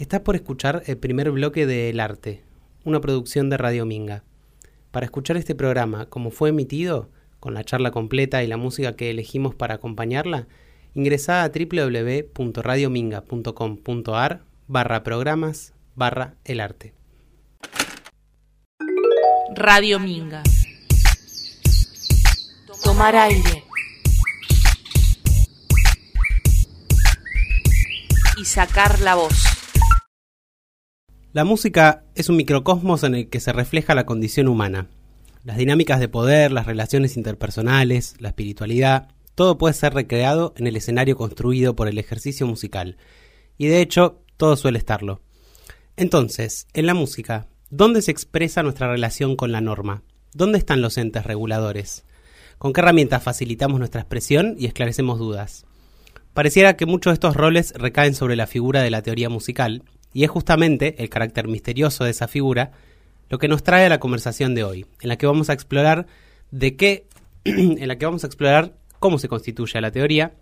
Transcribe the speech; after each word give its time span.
Estás 0.00 0.20
por 0.20 0.34
escuchar 0.34 0.82
el 0.86 0.96
primer 0.96 1.30
bloque 1.30 1.66
de 1.66 1.90
El 1.90 2.00
Arte, 2.00 2.42
una 2.84 3.02
producción 3.02 3.50
de 3.50 3.58
Radio 3.58 3.84
Minga. 3.84 4.24
Para 4.92 5.04
escuchar 5.04 5.36
este 5.36 5.54
programa 5.54 6.06
como 6.06 6.30
fue 6.30 6.48
emitido, 6.48 7.10
con 7.38 7.52
la 7.52 7.64
charla 7.64 7.90
completa 7.90 8.42
y 8.42 8.46
la 8.46 8.56
música 8.56 8.96
que 8.96 9.10
elegimos 9.10 9.54
para 9.54 9.74
acompañarla, 9.74 10.46
ingresa 10.94 11.44
a 11.44 11.50
www.radiominga.com.ar 11.50 14.40
barra 14.68 15.02
programas 15.02 15.74
barra 15.94 16.34
el 16.46 16.60
arte. 16.60 16.94
Radio 19.54 20.00
Minga. 20.00 20.42
Tomar 22.82 23.16
aire. 23.16 23.64
Y 28.38 28.46
sacar 28.46 29.00
la 29.00 29.16
voz. 29.16 29.49
La 31.32 31.44
música 31.44 32.02
es 32.16 32.28
un 32.28 32.36
microcosmos 32.36 33.04
en 33.04 33.14
el 33.14 33.28
que 33.28 33.38
se 33.38 33.52
refleja 33.52 33.94
la 33.94 34.04
condición 34.04 34.48
humana. 34.48 34.88
Las 35.44 35.58
dinámicas 35.58 36.00
de 36.00 36.08
poder, 36.08 36.50
las 36.50 36.66
relaciones 36.66 37.16
interpersonales, 37.16 38.16
la 38.18 38.30
espiritualidad, 38.30 39.10
todo 39.36 39.56
puede 39.56 39.74
ser 39.74 39.94
recreado 39.94 40.52
en 40.56 40.66
el 40.66 40.74
escenario 40.74 41.16
construido 41.16 41.76
por 41.76 41.86
el 41.86 41.98
ejercicio 41.98 42.48
musical. 42.48 42.96
Y 43.58 43.68
de 43.68 43.80
hecho, 43.80 44.24
todo 44.36 44.56
suele 44.56 44.78
estarlo. 44.78 45.22
Entonces, 45.96 46.66
en 46.74 46.86
la 46.86 46.94
música, 46.94 47.46
¿dónde 47.70 48.02
se 48.02 48.10
expresa 48.10 48.64
nuestra 48.64 48.90
relación 48.90 49.36
con 49.36 49.52
la 49.52 49.60
norma? 49.60 50.02
¿Dónde 50.34 50.58
están 50.58 50.82
los 50.82 50.98
entes 50.98 51.24
reguladores? 51.24 52.04
¿Con 52.58 52.72
qué 52.72 52.80
herramientas 52.80 53.22
facilitamos 53.22 53.78
nuestra 53.78 54.00
expresión 54.00 54.56
y 54.58 54.66
esclarecemos 54.66 55.20
dudas? 55.20 55.64
Pareciera 56.34 56.76
que 56.76 56.86
muchos 56.86 57.12
de 57.12 57.14
estos 57.14 57.36
roles 57.36 57.72
recaen 57.76 58.16
sobre 58.16 58.34
la 58.34 58.48
figura 58.48 58.82
de 58.82 58.90
la 58.90 59.02
teoría 59.02 59.28
musical, 59.28 59.84
y 60.12 60.24
es 60.24 60.30
justamente 60.30 61.02
el 61.02 61.08
carácter 61.08 61.48
misterioso 61.48 62.04
de 62.04 62.10
esa 62.10 62.28
figura 62.28 62.72
lo 63.30 63.38
que 63.38 63.48
nos 63.48 63.62
trae 63.62 63.86
a 63.86 63.88
la 63.88 64.00
conversación 64.00 64.54
de 64.54 64.64
hoy, 64.64 64.86
en 65.00 65.08
la 65.08 65.16
que 65.16 65.26
vamos 65.26 65.50
a 65.50 65.52
explorar 65.52 66.06
de 66.50 66.76
qué, 66.76 67.06
en 67.44 67.86
la 67.86 67.96
que 67.96 68.04
vamos 68.04 68.24
a 68.24 68.26
explorar 68.26 68.74
cómo 68.98 69.18
se 69.18 69.28
constituye 69.28 69.80
la 69.80 69.92
teoría, 69.92 70.34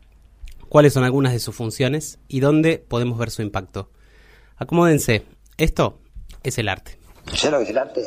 cuáles 0.69 0.95
son 0.95 1.05
algunas 1.05 1.33
de 1.33 1.39
sus 1.39 1.55
funciones 1.55 2.19
y 2.29 2.41
dónde 2.41 2.79
podemos 2.79 3.19
ver 3.19 3.31
su 3.31 3.43
impacto. 3.43 3.91
Acomódense, 4.57 5.25
esto 5.59 6.01
es 6.43 6.59
el 6.59 6.69
arte. 6.69 6.99
¿Sabes 7.27 7.51
lo 7.53 7.59
que 7.59 7.65
es 7.65 7.71
el 7.71 7.79
arte? 7.79 8.03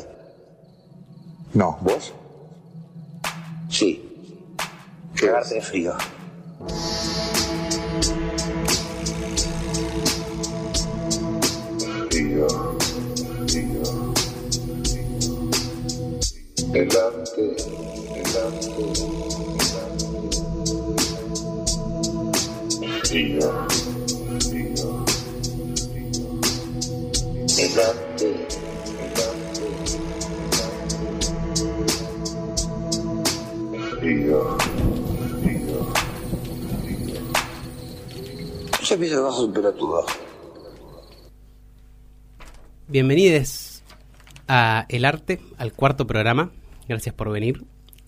No, 1.53 1.77
¿vos? 1.81 2.13
Sí. 3.69 4.03
¿Qué 5.15 5.27
Cagarte 5.27 5.55
de 5.55 5.61
frío. 5.61 5.93
El 12.41 12.47
arte, 16.97 17.45
el 18.17 18.35
arte. 18.35 18.81
Frío, 33.99 34.57
frío, 35.19 35.77
frío. 36.81 37.21
Yo 38.81 38.97
temperatura. 39.37 40.20
Bienvenidos 42.91 43.83
a 44.49 44.85
El 44.89 45.05
Arte, 45.05 45.39
al 45.57 45.71
cuarto 45.71 46.05
programa. 46.07 46.51
Gracias 46.89 47.15
por 47.15 47.31
venir. 47.31 47.63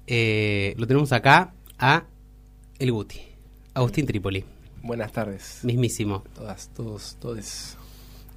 Eh, 0.08 0.74
lo 0.78 0.86
tenemos 0.88 1.14
acá 1.14 1.54
a 1.80 2.04
El 2.80 2.92
Guti, 2.92 3.22
Agustín 3.74 4.06
Trípoli, 4.06 4.44
Buenas 4.82 5.14
tardes. 5.14 5.60
mismísimo. 5.64 6.24
Todas, 6.36 6.68
todos, 6.76 7.16
todos. 7.22 7.78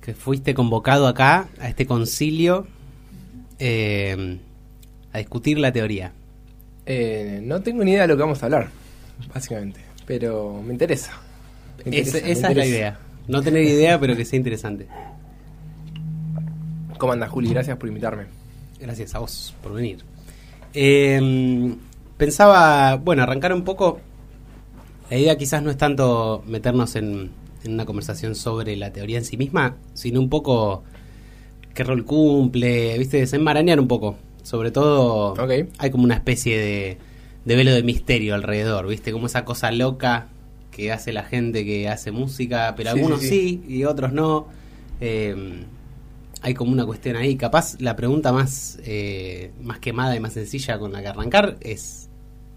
que 0.01 0.15
fuiste 0.15 0.55
convocado 0.55 1.09
acá 1.09 1.49
a 1.59 1.69
este 1.69 1.85
concilio 1.85 2.69
eh, 3.59 4.39
a 5.13 5.19
discutir 5.19 5.59
la 5.59 5.73
teoría. 5.73 6.13
Eh, 6.87 7.41
no 7.43 7.61
tengo 7.63 7.83
ni 7.83 7.91
idea 7.91 8.03
de 8.03 8.09
lo 8.09 8.17
que 8.17 8.23
vamos 8.23 8.41
a 8.43 8.47
hablar, 8.47 8.69
básicamente. 9.35 9.81
Pero 10.07 10.63
me 10.65 10.73
interesa. 10.73 11.11
Me 11.85 11.99
Esa, 11.99 12.19
interesa, 12.19 12.27
me 12.27 12.33
esa 12.33 12.51
es 12.51 12.57
la 12.57 12.67
idea. 12.67 13.01
No 13.27 13.43
tener 13.43 13.65
idea, 13.65 13.99
pero 13.99 14.15
que 14.15 14.25
sea 14.25 14.37
interesante. 14.37 14.87
¿Cómo 16.99 17.13
andas, 17.13 17.31
Juli? 17.31 17.51
Gracias 17.51 17.77
por 17.77 17.89
invitarme. 17.89 18.25
Gracias 18.81 19.15
a 19.15 19.19
vos 19.21 19.55
por 19.63 19.73
venir. 19.75 19.99
Eh, 20.75 21.75
pensaba, 22.17 22.97
bueno, 22.97 23.23
arrancar 23.23 23.53
un 23.53 23.63
poco. 23.65 24.01
La 25.11 25.17
idea 25.19 25.37
quizás 25.39 25.63
no 25.63 25.71
es 25.71 25.77
tanto 25.77 26.43
meternos 26.47 26.97
en, 26.97 27.31
en 27.65 27.73
una 27.75 27.85
conversación 27.87 28.35
sobre 28.35 28.77
la 28.77 28.93
teoría 28.93 29.19
en 29.19 29.25
sí 29.25 29.37
misma, 29.37 29.77
sino 29.95 30.21
un 30.21 30.29
poco 30.29 30.83
qué 31.75 31.85
rol 31.85 32.05
cumple, 32.05 32.99
viste, 32.99 33.19
desenmarañar 33.19 33.79
un 33.79 33.89
poco. 33.89 34.17
Sobre 34.43 34.71
todo, 34.71 35.33
Ok. 35.33 35.69
hay 35.79 35.91
como 35.91 36.05
una 36.05 36.15
especie 36.15 36.59
de, 36.59 36.99
de 37.45 37.57
velo 37.57 37.73
de 37.73 37.83
misterio 37.83 38.35
alrededor, 38.35 38.87
viste, 38.89 39.13
como 39.13 39.27
esa 39.27 39.45
cosa 39.45 39.71
loca 39.73 40.29
que 40.71 40.93
hace 40.93 41.13
la 41.13 41.23
gente 41.25 41.65
que 41.65 41.89
hace 41.89 42.11
música, 42.13 42.75
pero 42.77 42.91
Sí, 42.93 42.97
algunos 42.99 43.21
sí, 43.21 43.29
sí, 43.29 43.63
sí. 43.67 43.75
y 43.77 43.85
otros 43.85 44.13
no. 44.13 44.47
Eh, 45.01 45.65
hay 46.43 46.55
como 46.55 46.73
una 46.73 46.85
cuestión 46.87 47.17
ahí. 47.17 47.37
Capaz 47.37 47.81
la 47.81 47.97
pregunta 47.97 48.33
más, 48.33 48.79
eh, 48.85 49.51
más 49.63 49.79
quemada 49.79 50.15
y 50.17 50.21
más 50.21 50.33
sencilla 50.35 50.79
con 50.79 50.93
la 50.93 51.01
que 51.03 51.09
arrancar 51.09 51.57
es 51.61 52.09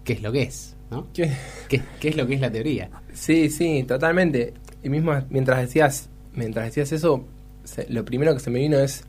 ¿qué 0.04 0.14
es 0.14 0.22
lo 0.22 0.32
que 0.32 0.42
es? 0.42 0.76
¿no? 0.90 1.06
¿Qué? 1.14 1.32
¿Qué, 1.68 1.82
qué 2.00 2.08
es 2.08 2.16
lo 2.16 2.26
que 2.26 2.34
es 2.34 2.40
la 2.40 2.50
teoría? 2.50 2.90
Sí, 3.12 3.48
sí, 3.50 3.84
totalmente. 3.86 4.54
Y 4.82 4.88
mismo 4.88 5.12
mientras 5.30 5.60
decías, 5.60 6.08
mientras 6.34 6.66
decías 6.66 6.90
eso, 6.92 7.24
se- 7.64 7.86
lo 7.88 8.04
primero 8.04 8.32
que 8.34 8.40
se 8.40 8.50
me 8.50 8.58
vino 8.60 8.78
es 8.78 9.04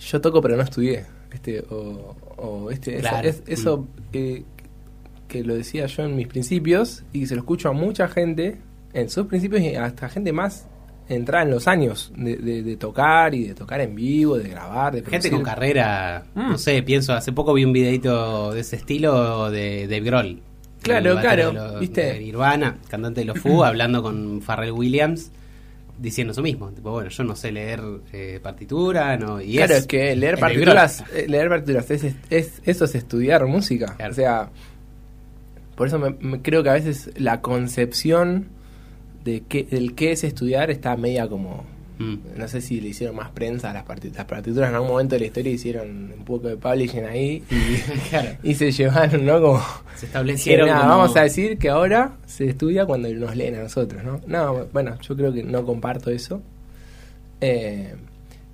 yo 0.00 0.20
toco 0.20 0.40
pero 0.42 0.56
no 0.56 0.62
estudié, 0.62 1.04
este 1.32 1.60
o, 1.70 2.16
o 2.36 2.70
este 2.70 2.98
eso- 2.98 3.16
es- 3.22 3.42
eso 3.46 3.88
que, 4.10 4.44
que 5.28 5.44
lo 5.44 5.54
decía 5.54 5.86
yo 5.86 6.02
en 6.04 6.16
mis 6.16 6.26
principios 6.26 7.04
y 7.12 7.26
se 7.26 7.34
lo 7.36 7.42
escucho 7.42 7.68
a 7.68 7.72
mucha 7.72 8.08
gente 8.08 8.58
en 8.92 9.08
sus 9.08 9.26
principios 9.26 9.62
y 9.62 9.74
hasta 9.76 10.08
gente 10.08 10.32
más 10.32 10.66
entrada 11.08 11.44
en 11.44 11.50
los 11.50 11.68
años 11.68 12.12
de, 12.16 12.36
de- 12.36 12.62
de 12.62 12.76
tocar 12.76 13.34
y 13.34 13.48
de 13.48 13.54
tocar 13.54 13.80
en 13.80 13.94
vivo, 13.94 14.38
de 14.38 14.48
grabar, 14.48 14.92
de 14.94 14.98
Gente 15.00 15.10
producir. 15.10 15.32
con 15.32 15.42
carrera, 15.42 16.24
Mm. 16.34 16.50
no 16.52 16.58
sé, 16.58 16.82
pienso, 16.82 17.12
hace 17.12 17.32
poco 17.32 17.52
vi 17.54 17.64
un 17.64 17.72
videito 17.72 18.52
de 18.52 18.60
ese 18.60 18.76
estilo 18.76 19.50
de 19.50 19.82
Dave 19.86 20.00
Grohl. 20.00 20.40
Claro, 20.82 21.18
claro, 21.20 21.78
¿viste? 21.80 22.18
Nirvana, 22.18 22.76
cantante 22.88 23.20
de 23.20 23.26
los 23.26 23.38
Foo, 23.38 23.64
hablando 23.64 24.02
con 24.02 24.40
Pharrell 24.42 24.72
Williams, 24.72 25.30
diciendo 25.98 26.32
eso 26.32 26.42
mismo. 26.42 26.70
Tipo, 26.72 26.90
bueno, 26.90 27.08
yo 27.08 27.24
no 27.24 27.34
sé 27.36 27.52
leer 27.52 27.80
eh, 28.12 28.38
partitura, 28.42 29.16
no, 29.16 29.40
y 29.40 29.56
claro, 29.56 29.74
es, 29.74 29.80
es 29.80 29.86
que 29.86 30.14
leer 30.16 30.38
partituras, 30.38 31.04
eh, 31.14 31.26
leer 31.28 31.48
partituras, 31.48 31.90
es, 31.90 32.04
es- 32.30 32.60
eso 32.64 32.84
es 32.84 32.94
estudiar 32.94 33.46
música. 33.46 33.94
Claro. 33.96 34.12
O 34.12 34.14
sea, 34.14 34.50
por 35.74 35.86
eso 35.88 35.98
me, 35.98 36.10
me 36.20 36.40
creo 36.42 36.62
que 36.62 36.68
a 36.70 36.74
veces 36.74 37.10
la 37.16 37.40
concepción 37.40 38.48
de 39.24 39.42
qué, 39.48 39.64
del 39.64 39.94
qué 39.94 40.12
es 40.12 40.24
estudiar 40.24 40.70
está 40.70 40.96
media 40.96 41.26
como, 41.28 41.64
Mm. 41.96 42.16
no 42.36 42.48
sé 42.48 42.60
si 42.60 42.80
le 42.80 42.88
hicieron 42.88 43.14
más 43.14 43.30
prensa 43.30 43.70
a 43.70 43.72
las 43.72 43.84
partituras. 43.84 44.16
Las 44.18 44.26
partituras 44.26 44.68
en 44.68 44.74
algún 44.74 44.90
momento 44.90 45.14
de 45.14 45.20
la 45.20 45.26
historia 45.26 45.52
hicieron 45.52 46.12
un 46.18 46.24
poco 46.24 46.48
de 46.48 46.56
publishing 46.56 47.04
ahí 47.04 47.42
y, 47.48 47.76
Claro. 48.10 48.30
y 48.42 48.54
se 48.56 48.72
llevaron, 48.72 49.24
¿no? 49.24 49.40
Como, 49.40 49.62
Se 49.94 50.06
establecieron 50.06 50.66
nada, 50.68 50.80
como- 50.80 50.98
vamos 50.98 51.16
a 51.16 51.22
decir 51.22 51.56
que 51.56 51.68
ahora 51.68 52.16
se 52.26 52.48
estudia 52.48 52.84
cuando 52.84 53.08
nos 53.10 53.36
leen 53.36 53.54
a 53.54 53.62
nosotros, 53.62 54.02
¿no? 54.02 54.20
No, 54.26 54.66
bueno, 54.72 54.98
yo 55.00 55.16
creo 55.16 55.32
que 55.32 55.44
no 55.44 55.64
comparto 55.64 56.10
eso. 56.10 56.42
Eh, 57.40 57.94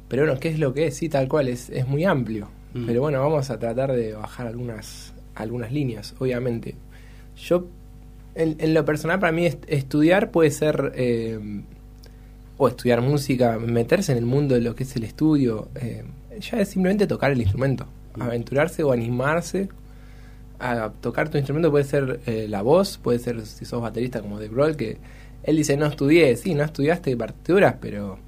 pero 0.09 0.25
bueno, 0.25 0.39
¿qué 0.41 0.49
es 0.49 0.59
lo 0.59 0.75
que 0.75 0.89
es? 0.89 0.97
Sí, 0.97 1.09
tal 1.09 1.29
cual, 1.29 1.49
es, 1.49 1.71
es 1.71 1.87
muy 1.87 2.05
amplio. 2.05 2.49
Mm. 2.75 2.87
Pero 2.87 3.01
bueno, 3.01 3.21
vamos 3.21 3.49
a 3.51 3.59
tratar 3.59 3.93
de 3.93 4.13
bajar 4.13 4.47
algunas, 4.49 5.13
algunas 5.35 5.73
líneas, 5.73 6.15
obviamente. 6.19 6.75
Yo, 7.37 7.67
en, 8.43 8.57
en 8.59 8.75
lo 8.75 8.85
personal, 8.85 9.19
para 9.21 9.33
mí 9.33 9.47
est- 9.47 9.65
estudiar 9.69 10.31
puede 10.31 10.51
ser, 10.51 10.93
eh, 10.97 11.39
o 12.59 12.69
estudiar 12.69 13.01
música, 13.01 13.59
meterse 13.59 14.13
en 14.13 14.19
el 14.19 14.27
mundo 14.27 14.55
de 14.55 14.61
lo 14.61 14.75
que 14.75 14.83
es 14.85 14.95
el 14.97 15.05
estudio, 15.05 15.69
eh, 15.77 16.05
ya 16.41 16.61
es 16.61 16.69
simplemente 16.69 17.07
tocar 17.07 17.31
el 17.31 17.41
instrumento, 17.41 17.87
aventurarse 18.19 18.83
o 18.83 18.93
animarse 18.93 19.69
a 20.59 20.91
tocar 21.01 21.31
tu 21.31 21.39
instrumento 21.39 21.71
puede 21.71 21.85
ser 21.85 22.21
eh, 22.27 22.47
la 22.49 22.61
voz, 22.63 22.99
puede 22.99 23.19
ser 23.19 23.47
si 23.47 23.65
sos 23.65 23.81
baterista 23.81 24.21
como 24.21 24.37
Dave 24.39 24.51
Grohl, 24.55 24.77
que 24.77 24.99
él 25.43 25.57
dice 25.57 25.77
no 25.79 25.87
estudié, 25.87 26.37
sí, 26.37 26.55
no 26.55 26.65
estudiaste 26.65 27.17
partituras, 27.17 27.77
pero 27.81 28.19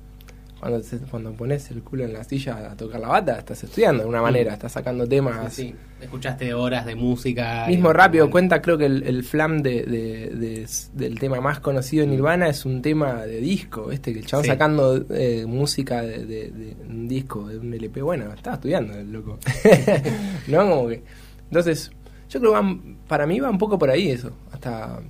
cuando, 0.63 0.81
se- 0.85 0.99
cuando 0.99 1.33
pones 1.33 1.69
el 1.73 1.83
culo 1.83 2.05
en 2.05 2.13
la 2.13 2.23
silla 2.23 2.71
a 2.71 2.77
tocar 2.77 3.01
la 3.01 3.09
bata, 3.09 3.37
estás 3.37 3.65
estudiando 3.65 4.05
de 4.05 4.09
una 4.09 4.23
manera, 4.23 4.53
estás 4.53 4.71
sacando 4.71 5.09
temas. 5.09 5.53
Sí, 5.53 5.75
escuchaste 6.01 6.55
horas 6.55 6.87
de 6.87 6.95
música. 6.95 7.65
Mismo 7.67 7.93
rápido, 7.93 8.27
bueno. 8.27 8.31
cuenta, 8.31 8.63
creo 8.63 8.79
que 8.79 8.87
el, 8.87 9.03
el 9.03 9.25
flam 9.25 9.61
de, 9.61 9.83
de- 9.83 10.31
de- 10.37 10.67
del 10.95 11.19
tema 11.19 11.41
más 11.41 11.59
conocido 11.59 12.03
de 12.05 12.13
Nirvana 12.13 12.49
es 12.49 12.65
un 12.65 12.81
tema 12.81 13.27
de 13.27 13.41
disco, 13.41 13.91
este 13.91 14.13
que 14.13 14.21
el 14.21 14.27
chabón 14.27 14.45
Sí. 14.45 14.51
sacando 14.53 15.05
eh, 15.11 15.45
música 15.49 16.01
de, 16.03 16.25
de- 16.25 16.51
de 16.53 16.77
un 16.89 17.09
disco, 17.09 17.49
de 17.49 17.59
un 17.59 17.75
LP, 17.75 18.01
bueno, 18.01 18.33
estaba 18.33 18.55
estudiando 18.55 18.95
el 18.95 19.11
loco. 19.13 19.39
¿No? 20.47 20.59
Como 20.71 20.89
que. 20.91 21.03
Entonces, 21.51 21.91
yo 22.31 22.39
creo 22.39 22.53
que 22.53 22.59
van- 22.61 22.97
para 23.09 23.27
mí 23.27 23.41
va 23.41 23.51
un 23.51 23.59
poco 23.59 23.77
por 23.81 23.91
ahí 23.91 24.11
eso, 24.11 24.31
hasta 24.53 25.01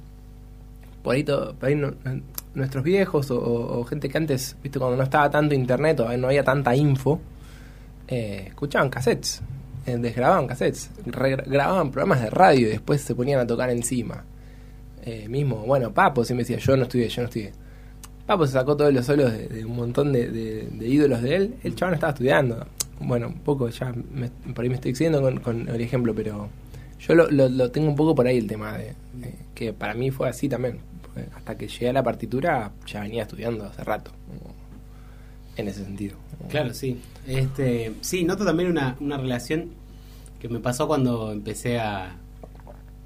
por 1.02 1.14
ahí, 1.14 1.24
todo, 1.24 1.54
por 1.56 1.68
ahí 1.68 1.74
no- 1.74 1.92
nuestros 2.54 2.84
viejos 2.84 3.30
o, 3.30 3.84
gente 3.84 4.08
que 4.08 4.18
antes, 4.18 4.56
viste, 4.62 4.78
cuando 4.78 4.96
no 4.96 5.02
estaba 5.04 5.30
tanto 5.30 5.54
internet 5.54 6.00
o 6.00 6.16
no 6.16 6.26
había 6.28 6.44
tanta 6.44 6.74
info, 6.76 7.20
eh, 8.08 8.44
escuchaban 8.48 8.90
cassettes, 8.90 9.42
eh, 9.86 9.96
desgrababan 9.96 10.46
cassettes, 10.46 10.90
grababan 11.06 11.90
programas 11.90 12.22
de 12.22 12.30
radio 12.30 12.68
y 12.68 12.70
después 12.70 13.00
se 13.00 13.14
ponían 13.14 13.40
a 13.40 13.46
tocar 13.46 13.70
encima. 13.70 14.24
Eh, 15.04 15.28
mismo, 15.28 15.56
bueno, 15.66 15.92
Papo 15.92 16.24
siempre 16.24 16.44
decía, 16.44 16.58
yo 16.58 16.76
no 16.76 16.84
estudié, 16.84 17.08
yo 17.08 17.22
no 17.22 17.28
estudié. 17.28 17.52
Papo 18.26 18.46
se 18.46 18.52
sacó 18.52 18.76
todos 18.76 18.92
los 18.94 19.04
solos 19.04 19.32
de, 19.32 19.64
un 19.64 19.74
montón 19.74 20.12
de, 20.12 20.30
de- 20.30 20.68
de 20.70 20.88
ídolos 20.88 21.22
de 21.22 21.34
él, 21.36 21.54
el 21.64 21.74
chaval 21.74 21.92
no 21.92 21.94
estaba 21.96 22.12
estudiando. 22.12 22.66
Bueno, 23.00 23.26
un 23.28 23.40
poco 23.40 23.68
ya, 23.68 23.92
me- 24.14 24.28
por 24.52 24.62
ahí 24.62 24.68
me 24.68 24.76
estoy 24.76 24.90
excediendo 24.92 25.20
con, 25.20 25.40
con 25.40 25.68
el 25.68 25.80
ejemplo, 25.80 26.14
pero 26.14 26.48
yo 27.00 27.14
lo, 27.16 27.28
lo- 27.30 27.48
lo 27.48 27.70
tengo 27.72 27.88
un 27.88 27.96
poco 27.96 28.14
por 28.14 28.26
ahí 28.28 28.38
el 28.38 28.46
tema 28.46 28.78
de, 28.78 28.92
de 29.22 29.34
que 29.54 29.72
para 29.72 29.94
mí 29.94 30.10
fue 30.10 30.28
así 30.28 30.48
también. 30.48 30.78
Hasta 31.34 31.56
que 31.58 31.68
llegué 31.68 31.90
a 31.90 31.92
la 31.92 32.02
partitura 32.02 32.72
ya 32.86 33.00
venía 33.02 33.22
estudiando 33.22 33.66
hace 33.66 33.84
rato, 33.84 34.10
en 35.56 35.68
ese 35.68 35.84
sentido. 35.84 36.16
Claro, 36.48 36.72
sí. 36.72 36.98
Este, 37.26 37.92
sí, 38.00 38.24
noto 38.24 38.44
también 38.44 38.70
una, 38.70 38.96
una 38.98 39.18
relación 39.18 39.72
que 40.40 40.48
me 40.48 40.58
pasó 40.58 40.86
cuando 40.88 41.30
empecé 41.30 41.78
a... 41.78 42.16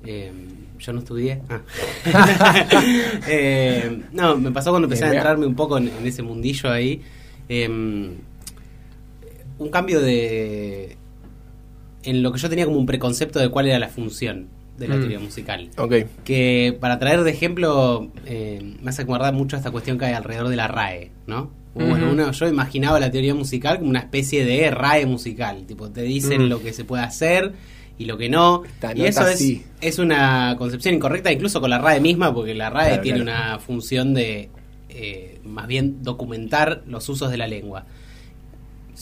eh, 0.05 0.33
yo 0.79 0.93
no 0.93 1.01
estudié. 1.01 1.43
Ah. 1.49 1.61
Eh, 3.29 4.03
no, 4.13 4.37
me 4.37 4.53
pasó 4.53 4.71
cuando 4.71 4.87
empecé 4.87 5.05
a 5.07 5.13
entrarme 5.13 5.47
un 5.47 5.57
poco 5.57 5.77
en, 5.79 5.89
en 5.89 6.07
ese 6.07 6.23
mundillo 6.23 6.71
ahí. 6.71 7.03
Eh, 7.49 7.67
un 9.59 9.69
cambio 9.71 10.01
de... 10.01 10.97
En 12.05 12.23
lo 12.23 12.31
que 12.31 12.39
yo 12.39 12.49
tenía 12.49 12.67
como 12.67 12.79
un 12.79 12.87
preconcepto 12.87 13.41
de 13.41 13.49
cuál 13.49 13.67
era 13.67 13.81
la 13.81 13.89
función 13.89 14.47
de 14.79 14.89
la 14.89 14.97
Mm. 14.97 15.01
teoría 15.01 15.19
musical. 15.21 15.71
Ok. 15.79 15.95
Que 16.25 16.77
para 16.81 16.99
traer 16.99 17.23
de 17.23 17.31
ejemplo, 17.31 18.11
eh, 18.27 18.77
me 18.83 18.91
hace 18.91 19.03
acordar 19.03 19.33
mucho 19.35 19.57
esta 19.57 19.71
cuestión 19.71 19.99
que 19.99 20.05
hay 20.07 20.13
alrededor 20.15 20.49
de 20.49 20.57
la 20.57 20.69
RAE, 20.69 21.11
¿no? 21.27 21.51
Bueno, 21.75 22.11
uno, 22.11 22.33
yo 22.33 22.49
imaginaba 22.49 22.99
la 22.99 23.11
teoría 23.11 23.35
musical 23.35 23.79
como 23.79 23.91
una 23.91 23.99
especie 23.99 24.47
de 24.47 24.71
RAE 24.71 25.05
musical. 25.05 25.65
Tipo, 25.67 25.91
te 25.91 26.03
dicen 26.03 26.47
Mm. 26.47 26.49
lo 26.49 26.63
que 26.63 26.73
se 26.73 26.85
puede 26.85 27.03
hacer 27.03 27.53
y 27.99 28.07
lo 28.07 28.17
que 28.17 28.31
no. 28.31 28.63
Esta 28.65 28.97
y 28.97 29.05
eso 29.05 29.27
es, 29.29 29.39
sí. 29.39 29.63
es 29.83 29.99
una 29.99 30.55
concepción 30.57 30.95
incorrecta 30.95 31.31
incluso 31.33 31.61
con 31.61 31.69
la 31.69 31.79
RAE 31.79 32.01
misma, 32.01 32.33
porque 32.33 32.55
la 32.55 32.71
RAE 32.71 32.89
Claro, 32.89 33.03
tiene 33.03 33.23
claro. 33.23 33.39
una 33.51 33.59
función 33.59 34.15
de 34.15 34.49
eh, 34.89 35.41
más 35.45 35.67
bien 35.67 36.03
documentar 36.03 36.83
los 36.87 37.07
usos 37.11 37.31
de 37.31 37.37
la 37.37 37.47
lengua. 37.47 37.85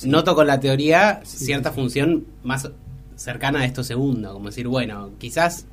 Noto 0.04 0.34
con 0.34 0.48
la 0.48 0.58
teoría 0.58 1.20
Sí, 1.22 1.44
cierta 1.46 1.70
función 1.70 2.24
más 2.42 2.68
cercana 3.16 3.60
a 3.60 3.64
esto 3.64 3.82
segundo, 3.84 4.32
como 4.32 4.46
decir, 4.48 4.66
bueno, 4.68 5.10
quizás 5.18 5.66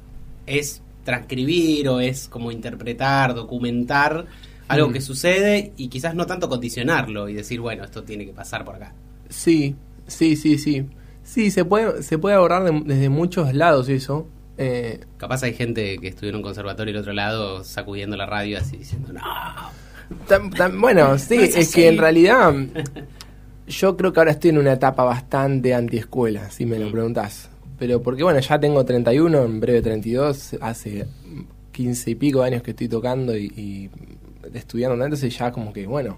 es 0.45 0.81
transcribir 1.03 1.89
o 1.89 1.99
es 1.99 2.27
como 2.27 2.51
interpretar, 2.51 3.33
documentar 3.33 4.25
algo 4.67 4.89
Mm. 4.89 4.93
que 4.93 5.01
sucede 5.01 5.73
y 5.77 5.88
quizás 5.89 6.15
no 6.15 6.25
tanto 6.25 6.47
condicionarlo 6.49 7.27
y 7.29 7.33
decir, 7.33 7.59
bueno, 7.59 7.83
esto 7.83 8.03
tiene 8.03 8.25
que 8.25 8.33
pasar 8.33 8.63
por 8.63 8.75
acá. 8.75 8.93
Sí, 9.29 9.75
sí, 10.07 10.35
sí, 10.35 10.57
sí. 10.57 10.85
Sí, 11.23 11.51
se 11.51 11.65
puede, 11.65 12.03
se 12.03 12.17
puede 12.17 12.35
abordar 12.35 12.63
de- 12.63 12.81
desde 12.85 13.09
muchos 13.09 13.53
lados 13.53 13.89
eso. 13.89 14.27
Eh, 14.57 14.99
Capaz 15.17 15.43
hay 15.43 15.53
gente 15.53 15.97
que 15.97 16.07
estudió 16.09 16.29
en 16.29 16.35
un 16.38 16.41
conservatorio 16.41 16.91
y 16.93 16.95
el 16.95 17.01
otro 17.01 17.13
lado 17.13 17.63
sacudiendo 17.63 18.15
la 18.17 18.25
radio 18.25 18.57
así 18.59 18.77
diciendo, 18.77 19.13
no, 19.13 19.21
tam- 20.27 20.79
bueno, 20.79 21.17
sí, 21.17 21.38
No 21.38 21.43
es 21.43 21.73
que 21.73 21.88
en 21.88 21.97
realidad 21.97 22.53
yo 23.71 23.97
creo 23.97 24.13
que 24.13 24.19
ahora 24.19 24.31
estoy 24.31 24.51
en 24.51 24.57
una 24.59 24.73
etapa 24.73 25.03
bastante 25.03 25.73
antiescuela, 25.73 26.50
si 26.51 26.65
me 26.65 26.77
lo 26.79 26.88
Mm. 26.88 26.91
preguntás. 26.91 27.50
Pero 27.79 28.01
porque 28.03 28.21
bueno, 28.23 28.39
ya 28.39 28.59
tengo 28.59 28.85
31, 28.85 29.44
en 29.44 29.59
breve 29.59 29.81
32, 29.81 30.57
hace 30.62 31.07
15 31.71 32.12
y 32.12 32.15
pico 32.15 32.44
años 32.44 32.62
que 32.62 32.71
estoy 32.71 32.88
tocando 32.88 33.35
y, 33.35 33.45
y 33.45 33.89
estudiando, 34.53 35.03
entonces 35.03 35.35
ya 35.35 35.51
como 35.51 35.73
que 35.73 35.88
bueno, 35.88 36.18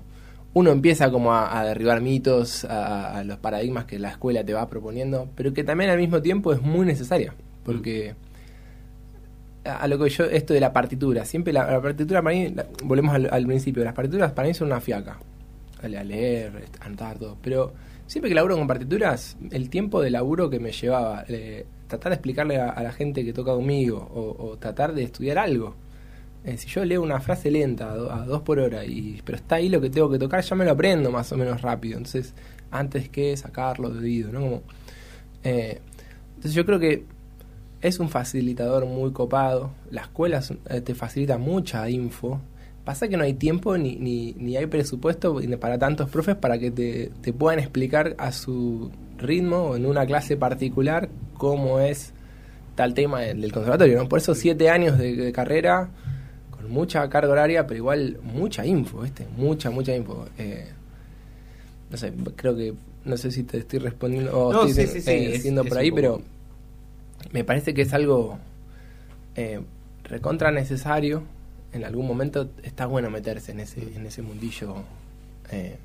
uno 0.56 0.72
empieza 0.72 1.10
como 1.10 1.34
a, 1.34 1.58
a 1.60 1.66
derribar 1.66 2.02
mitos, 2.02 2.66
a, 2.66 3.20
a 3.20 3.24
los 3.24 3.38
paradigmas 3.38 3.86
que 3.86 3.98
la 3.98 4.10
escuela 4.10 4.44
te 4.44 4.54
va 4.54 4.68
proponiendo, 4.70 5.30
pero 5.36 5.54
que 5.54 5.64
también 5.64 5.90
al 5.90 5.98
mismo 5.98 6.22
tiempo 6.22 6.52
es 6.54 6.62
muy 6.62 6.86
necesaria, 6.86 7.34
porque 7.64 8.14
a 9.66 9.78
a 9.84 9.88
lo 9.88 9.98
que 9.98 10.10
yo, 10.10 10.26
esto 10.26 10.54
de 10.54 10.60
la 10.60 10.74
partitura, 10.74 11.24
siempre 11.26 11.54
la, 11.54 11.72
la 11.72 11.82
partitura 11.82 12.22
para 12.22 12.36
mí, 12.36 12.50
la- 12.50 12.66
volvemos 12.84 13.16
al, 13.16 13.30
al 13.32 13.46
principio, 13.46 13.84
las 13.84 13.94
partituras 13.94 14.32
para 14.34 14.48
mí 14.48 14.54
son 14.54 14.68
una 14.68 14.82
fiaca, 14.82 15.18
a 15.84 16.00
a 16.02 16.04
leer, 16.04 16.66
anotar 16.82 17.18
todo, 17.20 17.38
pero 17.42 17.74
siempre 18.08 18.30
que 18.30 18.36
laburo 18.36 18.58
con 18.58 18.68
partituras, 18.68 19.38
el 19.52 19.70
tiempo 19.70 20.02
de 20.02 20.10
laburo 20.10 20.50
que 20.50 20.60
me 20.60 20.72
llevaba, 20.72 21.26
eh, 21.28 21.66
tratar 21.88 22.12
de 22.12 22.16
explicarle 22.16 22.58
a, 22.60 22.82
la 22.84 22.92
gente 22.92 23.24
que 23.26 23.34
toca 23.34 23.54
conmigo, 23.54 23.98
o, 24.14 24.58
tratar 24.58 24.94
de 24.94 25.04
estudiar 25.04 25.38
algo, 25.38 25.76
eh, 26.46 26.58
si 26.58 26.68
yo 26.68 26.84
leo 26.86 27.02
una 27.02 27.20
frase 27.22 27.52
lenta 27.52 27.92
a, 27.92 27.96
do- 27.96 28.12
a 28.12 28.26
dos 28.26 28.42
por 28.42 28.60
hora, 28.60 28.86
y 28.86 29.22
pero 29.26 29.38
está 29.38 29.56
ahí 29.56 29.70
lo 29.70 29.80
que 29.82 29.90
tengo 29.90 30.10
que 30.10 30.20
tocar, 30.20 30.42
ya 30.44 30.56
me 30.56 30.66
lo 30.66 30.72
aprendo 30.72 31.12
más 31.12 31.32
o 31.32 31.38
menos 31.38 31.62
rápido, 31.62 31.98
entonces 31.98 32.34
antes 32.72 33.10
que 33.10 33.36
sacarlo 33.38 33.90
de 33.90 34.00
oído, 34.00 34.32
¿no? 34.32 34.62
Eh, 35.44 35.80
entonces 36.36 36.54
yo 36.54 36.66
creo 36.66 36.80
que 36.80 37.06
es 37.82 38.00
un 38.00 38.10
facilitador 38.10 38.86
muy 38.86 39.12
copado. 39.12 39.72
La 39.92 40.02
escuela 40.04 40.42
te 40.84 40.96
facilita 40.96 41.38
mucha 41.38 41.90
info. 41.90 42.40
Pasa 42.86 43.08
que 43.08 43.16
no 43.16 43.24
hay 43.24 43.34
tiempo 43.34 43.78
ni, 43.78 43.96
ni, 43.96 44.34
ni 44.38 44.58
hay 44.58 44.66
presupuesto 44.66 45.40
para 45.60 45.78
tantos 45.80 46.10
profes 46.10 46.36
para 46.36 46.58
que 46.60 46.70
te, 46.70 47.12
te 47.22 47.32
puedan 47.32 47.60
explicar 47.60 48.16
a 48.18 48.32
su 48.34 48.92
ritmo 49.18 49.58
o 49.70 49.76
en 49.78 49.86
una 49.86 50.06
clase 50.06 50.36
particular 50.36 51.08
cómo 51.38 51.80
es 51.80 52.14
tal 52.76 52.94
tema 52.94 53.22
del, 53.22 53.52
conservatorio. 53.54 53.98
¿no? 54.04 54.10
Por 54.10 54.20
eso 54.20 54.36
siete 54.36 54.70
años 54.70 54.98
de, 54.98 55.16
de 55.16 55.32
carrera 55.32 55.90
con 56.52 56.70
mucha 56.72 57.08
carga 57.10 57.32
horaria, 57.32 57.66
pero 57.68 57.78
igual 57.78 58.18
mucha 58.22 58.66
info, 58.66 59.02
¿viste? 59.02 59.28
Mucha, 59.38 59.70
mucha 59.70 59.96
info. 59.96 60.26
Eh, 60.38 60.68
no 61.90 61.96
sé, 61.98 62.12
creo 62.36 62.56
que, 62.56 62.74
no 63.06 63.16
sé 63.16 63.32
si 63.32 63.44
te 63.44 63.60
estoy 63.60 63.80
respondiendo 63.80 64.38
o 64.38 64.52
No, 64.52 64.66
estoy 64.66 64.88
sí, 64.88 64.94
sí, 64.94 65.02
sí, 65.02 65.12
eh, 65.12 65.36
es- 65.36 65.42
siendo 65.42 65.62
es 65.62 65.70
por 65.70 65.78
ahí, 65.78 65.92
pero 65.92 66.22
me 67.32 67.44
parece 67.46 67.74
que 67.74 67.84
es 67.84 67.94
algo 67.94 68.38
eh, 69.36 69.62
recontra 70.04 70.52
necesario. 70.52 71.24
En 71.74 71.84
algún 71.84 72.08
momento 72.08 72.52
está 72.64 72.86
bueno 72.86 73.10
meterse 73.10 73.52
en 73.52 73.60
ese, 73.60 73.82
en 73.96 74.06
ese 74.06 74.22
mundillo, 74.22 74.76
eh, 75.52 75.78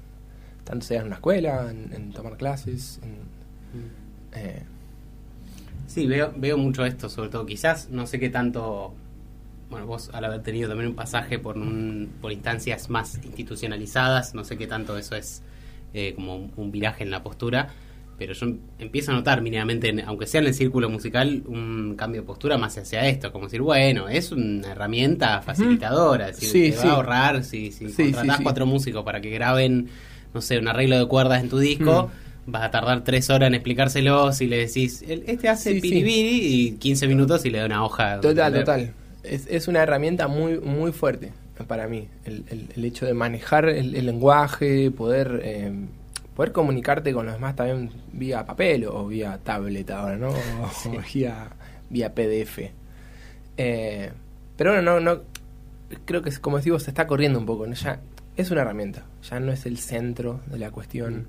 tanto 0.64 0.86
sea 0.86 1.00
en 1.00 1.06
una 1.06 1.16
escuela, 1.16 1.70
en, 1.70 2.12
tomar 2.12 2.36
clases. 2.36 3.00
en, 3.02 4.38
eh, 4.38 4.62
Sí, 5.88 6.06
veo, 6.06 6.34
veo 6.36 6.58
mucho 6.58 6.84
esto, 6.84 7.08
sobre 7.08 7.30
todo. 7.30 7.46
Quizás, 7.46 7.88
no 7.88 8.06
sé 8.06 8.20
qué 8.20 8.28
tanto. 8.28 8.94
Bueno, 9.70 9.86
vos 9.86 10.10
al 10.12 10.24
haber 10.24 10.42
tenido 10.42 10.68
también 10.68 10.90
un 10.90 10.94
pasaje 10.94 11.38
por, 11.38 11.56
un, 11.56 12.10
por 12.20 12.30
instancias 12.30 12.90
más 12.90 13.18
institucionalizadas, 13.24 14.34
no 14.34 14.44
sé 14.44 14.56
qué 14.56 14.66
tanto 14.66 14.96
eso 14.96 15.16
es 15.16 15.42
eh, 15.94 16.14
como 16.14 16.50
un 16.56 16.70
viraje 16.70 17.04
en 17.04 17.10
la 17.10 17.22
postura, 17.22 17.68
pero 18.18 18.32
yo 18.34 18.46
empiezo 18.78 19.12
a 19.12 19.14
notar 19.14 19.40
mínimamente, 19.42 19.88
en- 19.90 20.00
aunque 20.00 20.26
sea 20.26 20.40
en 20.40 20.48
el 20.48 20.54
círculo 20.54 20.90
musical, 20.90 21.42
un 21.46 21.94
cambio 21.96 22.20
de 22.22 22.26
postura 22.26 22.58
más 22.58 22.76
hacia 22.76 23.06
esto, 23.08 23.30
como 23.32 23.44
decir, 23.46 23.62
bueno, 23.62 24.08
es 24.08 24.32
una 24.32 24.72
herramienta 24.72 25.40
facilitadora, 25.40 26.30
es 26.30 26.40
decir, 26.40 26.50
Sí, 26.50 26.70
te 26.72 26.76
va 26.76 26.82
sí. 26.82 26.88
a 26.88 26.92
ahorrar 26.92 27.44
si, 27.44 27.70
si 27.72 27.88
Sí, 27.90 28.02
contratás 28.12 28.40
cuatro 28.42 28.66
músicos 28.66 29.04
para 29.04 29.20
que 29.20 29.30
graben, 29.30 29.88
no 30.34 30.40
sé, 30.40 30.58
un 30.58 30.68
arreglo 30.68 30.98
de 30.98 31.06
cuerdas 31.06 31.42
en 31.42 31.48
tu 31.48 31.58
disco. 31.58 32.10
Mm. 32.46 32.50
Vas 32.50 32.62
a 32.62 32.70
tardar 32.70 33.04
tres 33.04 33.28
horas 33.30 33.46
en 33.48 33.54
explicárselo 33.54 34.32
si 34.32 34.46
le 34.46 34.56
decís, 34.56 35.04
"El- 35.06 35.22
este 35.26 35.48
hace 35.50 35.74
piribiri 35.80 36.38
y 36.66 36.70
15 36.78 37.06
minutos 37.06 37.44
y 37.44 37.50
le 37.50 37.58
da 37.58 37.66
una 37.66 37.84
hoja. 37.84 38.20
Total, 38.20 38.52
total. 38.52 38.92
Es, 39.22 39.46
es 39.48 39.68
una 39.68 39.82
herramienta 39.82 40.28
muy 40.28 40.58
muy 40.58 40.90
fuerte 40.92 41.32
para 41.66 41.88
mí. 41.88 42.08
El, 42.24 42.44
el- 42.48 42.68
el 42.74 42.84
hecho 42.86 43.04
de 43.04 43.12
manejar 43.14 43.68
el, 43.68 43.94
el 43.94 44.06
lenguaje, 44.06 44.90
poder 44.90 45.40
eh, 45.44 45.72
poder 46.38 46.52
comunicarte 46.52 47.12
con 47.12 47.26
los 47.26 47.34
demás 47.34 47.56
también 47.56 47.90
vía 48.12 48.46
papel 48.46 48.86
o 48.86 49.08
vía 49.08 49.40
tablet 49.42 49.90
ahora, 49.90 50.16
¿no? 50.16 50.28
O, 50.62 51.02
vía, 51.12 51.48
vía 51.90 52.14
PDF. 52.14 52.60
Eh, 53.56 54.12
pero 54.56 54.70
bueno, 54.72 55.00
no, 55.00 55.00
no, 55.00 55.22
creo 56.04 56.22
que 56.22 56.30
como 56.38 56.58
decimos, 56.58 56.84
se 56.84 56.90
está 56.92 57.08
corriendo 57.08 57.40
un 57.40 57.46
poco. 57.46 57.66
¿no? 57.66 57.74
Ya 57.74 57.98
es 58.36 58.52
una 58.52 58.60
herramienta, 58.62 59.04
ya 59.28 59.40
no 59.40 59.50
es 59.50 59.66
el 59.66 59.78
centro 59.78 60.40
de 60.46 60.60
la 60.60 60.70
cuestión. 60.70 61.26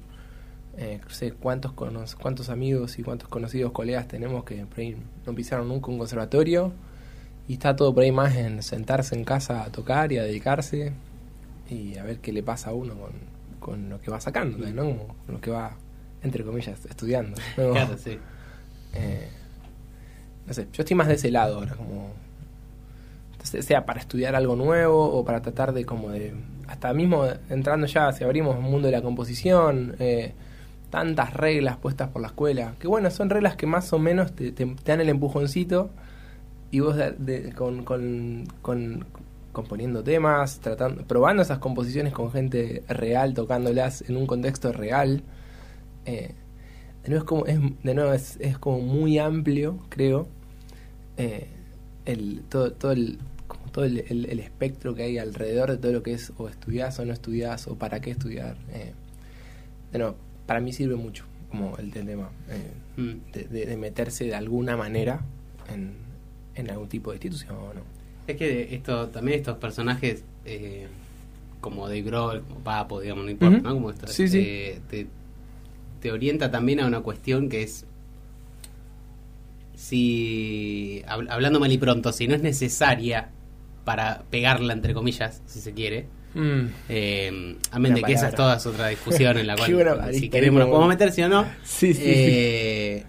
Eh, 0.77 0.99
no 1.03 1.09
sé 1.09 1.31
cuántos, 1.31 1.71
cono- 1.73 2.05
cuántos 2.21 2.49
amigos 2.49 2.99
y 2.99 3.03
cuántos 3.03 3.27
conocidos 3.29 3.71
colegas 3.71 4.07
tenemos 4.07 4.43
que 4.43 4.65
por 4.67 4.79
ahí 4.79 4.95
no 5.25 5.33
pisaron 5.33 5.67
nunca 5.67 5.87
un 5.89 5.97
conservatorio 5.97 6.71
y 7.47 7.53
está 7.53 7.75
todo 7.75 7.95
por 7.95 8.03
ahí 8.03 8.11
más 8.11 8.35
en 8.35 8.61
sentarse 8.61 9.15
en 9.15 9.23
casa 9.25 9.63
a 9.63 9.71
tocar 9.71 10.11
y 10.11 10.19
a 10.19 10.23
dedicarse 10.23 10.93
y 11.67 11.97
a 11.97 12.03
ver 12.03 12.19
qué 12.19 12.31
le 12.31 12.43
pasa 12.43 12.69
a 12.69 12.73
uno 12.73 12.93
con, 12.93 13.11
con 13.69 13.89
lo 13.89 13.99
que 14.01 14.11
va 14.11 14.19
sacando, 14.21 14.57
¿no? 14.71 14.83
Como 14.83 15.07
con 15.25 15.35
lo 15.35 15.41
que 15.41 15.51
va, 15.51 15.71
entre 16.23 16.43
comillas, 16.43 16.85
estudiando. 16.85 17.37
¿no? 17.57 17.71
Claro, 17.73 17.97
sí. 17.97 18.17
Eh, 18.93 19.27
no 20.47 20.53
sé, 20.53 20.67
yo 20.73 20.81
estoy 20.83 20.95
más 20.95 21.07
de 21.07 21.13
ese 21.15 21.29
lado 21.31 21.55
ahora, 21.59 21.75
como 21.75 22.11
sea 23.43 23.85
para 23.85 23.99
estudiar 23.99 24.35
algo 24.35 24.55
nuevo 24.55 25.05
o 25.17 25.23
para 25.25 25.41
tratar 25.41 25.73
de 25.73 25.85
como 25.85 26.09
de 26.09 26.33
hasta 26.67 26.93
mismo 26.93 27.25
entrando 27.49 27.87
ya 27.87 28.11
si 28.11 28.23
abrimos 28.23 28.55
un 28.57 28.63
mundo 28.63 28.87
de 28.87 28.91
la 28.91 29.01
composición 29.01 29.95
eh, 29.99 30.33
tantas 30.91 31.33
reglas 31.33 31.77
puestas 31.77 32.09
por 32.09 32.21
la 32.21 32.27
escuela 32.27 32.73
que 32.79 32.87
bueno 32.87 33.09
son 33.09 33.29
reglas 33.31 33.55
que 33.55 33.65
más 33.65 33.91
o 33.93 33.97
menos 33.97 34.33
te, 34.33 34.51
te- 34.51 34.65
te 34.67 34.91
dan 34.91 35.01
el 35.01 35.09
empujoncito 35.09 35.89
y 36.69 36.81
vos 36.81 36.95
de- 36.95 37.13
de- 37.13 37.53
con, 37.53 37.83
con, 37.85 38.45
con- 38.61 39.05
componiendo 39.61 40.03
temas 40.03 40.59
tratando 40.59 41.03
probando 41.05 41.41
esas 41.43 41.59
composiciones 41.59 42.13
con 42.13 42.31
gente 42.31 42.83
real 42.87 43.33
tocándolas 43.33 44.03
en 44.09 44.17
un 44.17 44.25
contexto 44.27 44.71
real 44.71 45.21
eh, 46.05 46.31
de 47.03 47.09
nuevo 47.09 47.23
es 47.23 47.27
como 47.27 47.45
es, 47.45 47.59
de 47.83 47.93
nuevo 47.93 48.13
es, 48.13 48.37
es 48.39 48.57
como 48.57 48.79
muy 48.81 49.17
amplio 49.19 49.77
creo 49.89 50.27
eh, 51.17 51.47
el 52.05 52.41
todo 52.49 52.71
todo 52.73 52.91
el 52.91 53.19
como 53.47 53.65
todo 53.71 53.85
el, 53.85 53.99
el- 54.09 54.25
el 54.25 54.39
espectro 54.39 54.95
que 54.95 55.03
hay 55.03 55.17
alrededor 55.17 55.71
de 55.71 55.77
todo 55.77 55.91
lo 55.91 56.03
que 56.03 56.13
es 56.13 56.31
o 56.37 56.47
estudiás 56.49 56.99
o 56.99 57.05
no 57.05 57.13
estudiás 57.13 57.67
o 57.67 57.75
para 57.75 57.99
qué 57.99 58.11
estudiar 58.11 58.55
eh, 58.73 58.93
de 59.91 59.99
nuevo 59.99 60.15
para 60.45 60.59
mí 60.59 60.71
sirve 60.73 60.95
mucho 60.95 61.25
como 61.49 61.77
el, 61.77 61.91
tema 61.91 62.29
Mm. 62.97 63.31
de, 63.33 63.43
de- 63.45 63.65
de 63.65 63.77
meterse 63.77 64.25
de 64.25 64.35
alguna 64.35 64.75
manera 64.77 65.21
en, 65.73 65.93
en 66.55 66.69
algún 66.69 66.89
tipo 66.89 67.11
de 67.11 67.15
institución 67.17 67.55
o 67.55 67.73
no 67.73 67.81
Es 68.31 68.37
que 68.37 68.75
esto, 68.75 69.07
también 69.09 69.39
estos 69.39 69.57
personajes 69.57 70.23
eh, 70.45 70.87
como 71.61 71.87
Dave 71.87 72.03
Grohl, 72.03 72.41
como 72.43 72.59
Papo, 72.59 73.01
digamos, 73.01 73.25
no 73.25 73.31
importa. 73.31 73.57
¿no? 73.57 73.73
Como 73.73 73.89
esto, 73.89 74.07
Sí, 74.07 74.27
sí. 74.27 74.37
eh, 74.39 74.79
Te, 74.89 75.07
te 75.99 76.11
orienta 76.11 76.51
también 76.51 76.79
a 76.79 76.85
una 76.87 77.01
cuestión 77.01 77.49
que 77.49 77.63
es 77.63 77.85
si, 79.75 81.03
hab- 81.07 81.29
hablando 81.29 81.59
mal 81.59 81.71
y 81.71 81.77
pronto, 81.77 82.11
si 82.11 82.27
no 82.27 82.35
es 82.35 82.41
necesaria 82.41 83.29
para 83.85 84.23
pegarla, 84.29 84.73
entre 84.73 84.93
comillas, 84.93 85.41
si 85.45 85.59
se 85.61 85.73
quiere, 85.73 86.05
eh, 86.89 87.55
amén 87.71 87.95
de 87.95 88.03
que 88.03 88.13
esa 88.13 88.27
es 88.29 88.35
toda 88.35 88.57
es 88.57 88.65
otra 88.67 88.87
discusión 88.89 89.37
en 89.37 89.47
la 89.47 89.55
cual, 89.57 90.13
si 90.13 90.29
queremos, 90.29 90.59
nos 90.59 90.69
podemos 90.69 90.89
meter, 90.89 91.11
si 91.11 91.21
o 91.23 91.29
no, 91.29 91.45
Sí, 91.63 91.93
sí, 91.93 92.01
eh, 92.05 93.05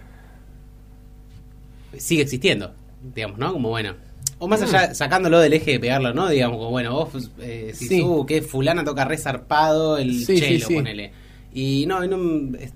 sigue 1.97 2.23
existiendo, 2.23 2.73
digamos, 3.13 3.37
¿no? 3.37 3.53
Como 3.53 3.69
bueno. 3.69 3.95
O 4.43 4.47
más 4.47 4.59
allá, 4.63 4.93
sacándolo 4.95 5.39
del 5.39 5.53
eje 5.53 5.73
de 5.73 5.79
pegarlo, 5.79 6.15
¿no? 6.15 6.27
Digamos, 6.27 6.57
como 6.57 6.71
bueno, 6.71 6.93
vos 6.93 7.29
eh, 7.39 7.65
decís, 7.71 7.87
Sí. 7.87 8.01
uh, 8.01 8.25
que 8.25 8.41
fulana 8.41 8.83
toca 8.83 9.05
re 9.05 9.17
zarpado 9.17 9.99
el 9.99 10.25
Sí, 10.25 10.39
chelo, 10.39 10.67
sí. 10.67 10.73
ponele. 10.73 11.11
Y 11.53 11.85
no, 11.85 12.03
no, 12.07 12.17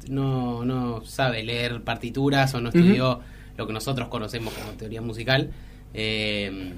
no, 0.10 0.63
no 0.63 1.03
sabe 1.05 1.41
leer 1.43 1.81
partituras 1.81 2.53
o 2.53 2.62
no 2.62 2.69
estudió 2.69 3.19
lo 3.57 3.65
que 3.65 3.74
nosotros 3.74 4.10
conocemos 4.10 4.53
como 4.53 4.74
teoría 4.74 5.01
musical. 5.01 5.50
Eh, 5.95 6.74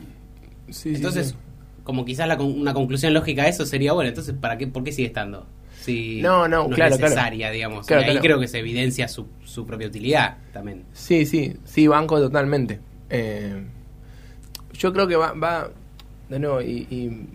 entonces, 0.85 1.35
como 1.83 2.05
quizás 2.05 2.27
la 2.27 2.35
una 2.41 2.73
conclusión 2.73 3.13
lógica 3.13 3.43
a 3.43 3.47
eso 3.47 3.65
sería, 3.65 3.93
bueno, 3.93 4.09
entonces, 4.09 4.35
¿para 4.39 4.57
qué, 4.57 4.67
¿por 4.67 4.83
qué 4.83 4.91
sigue 4.91 5.07
estando? 5.09 5.47
Si 5.81 6.21
No, 6.21 6.47
no, 6.47 6.69
claro, 6.69 6.95
es 6.95 6.97
claro. 6.99 7.13
necesaria, 7.13 7.51
digamos. 7.51 7.85
Claro, 7.87 8.03
y 8.03 8.05
ahí 8.05 8.19
creo 8.19 8.39
que 8.39 8.47
se 8.47 8.59
evidencia 8.59 9.07
su, 9.07 9.27
su 9.43 9.65
propia 9.65 9.87
utilidad 9.87 10.37
también. 10.53 10.83
Sí, 10.93 11.25
sí, 11.25 11.55
sí, 11.65 11.87
banco 11.87 12.19
totalmente. 12.19 12.79
Eh, 13.09 13.63
yo 14.77 14.93
creo 14.93 15.07
que 15.07 15.15
va, 15.15 15.33
va 15.33 15.71
de 16.29 16.39
nuevo, 16.39 16.61
y, 16.61 16.87
y 16.89 17.27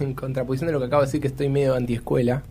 en 0.00 0.14
contraposición 0.14 0.66
de 0.68 0.72
lo 0.72 0.80
que 0.80 0.86
acabo 0.86 1.02
de 1.02 1.06
decir, 1.06 1.20
que 1.20 1.28
estoy 1.28 1.48
medio 1.48 1.74
antiescuela. 1.74 2.42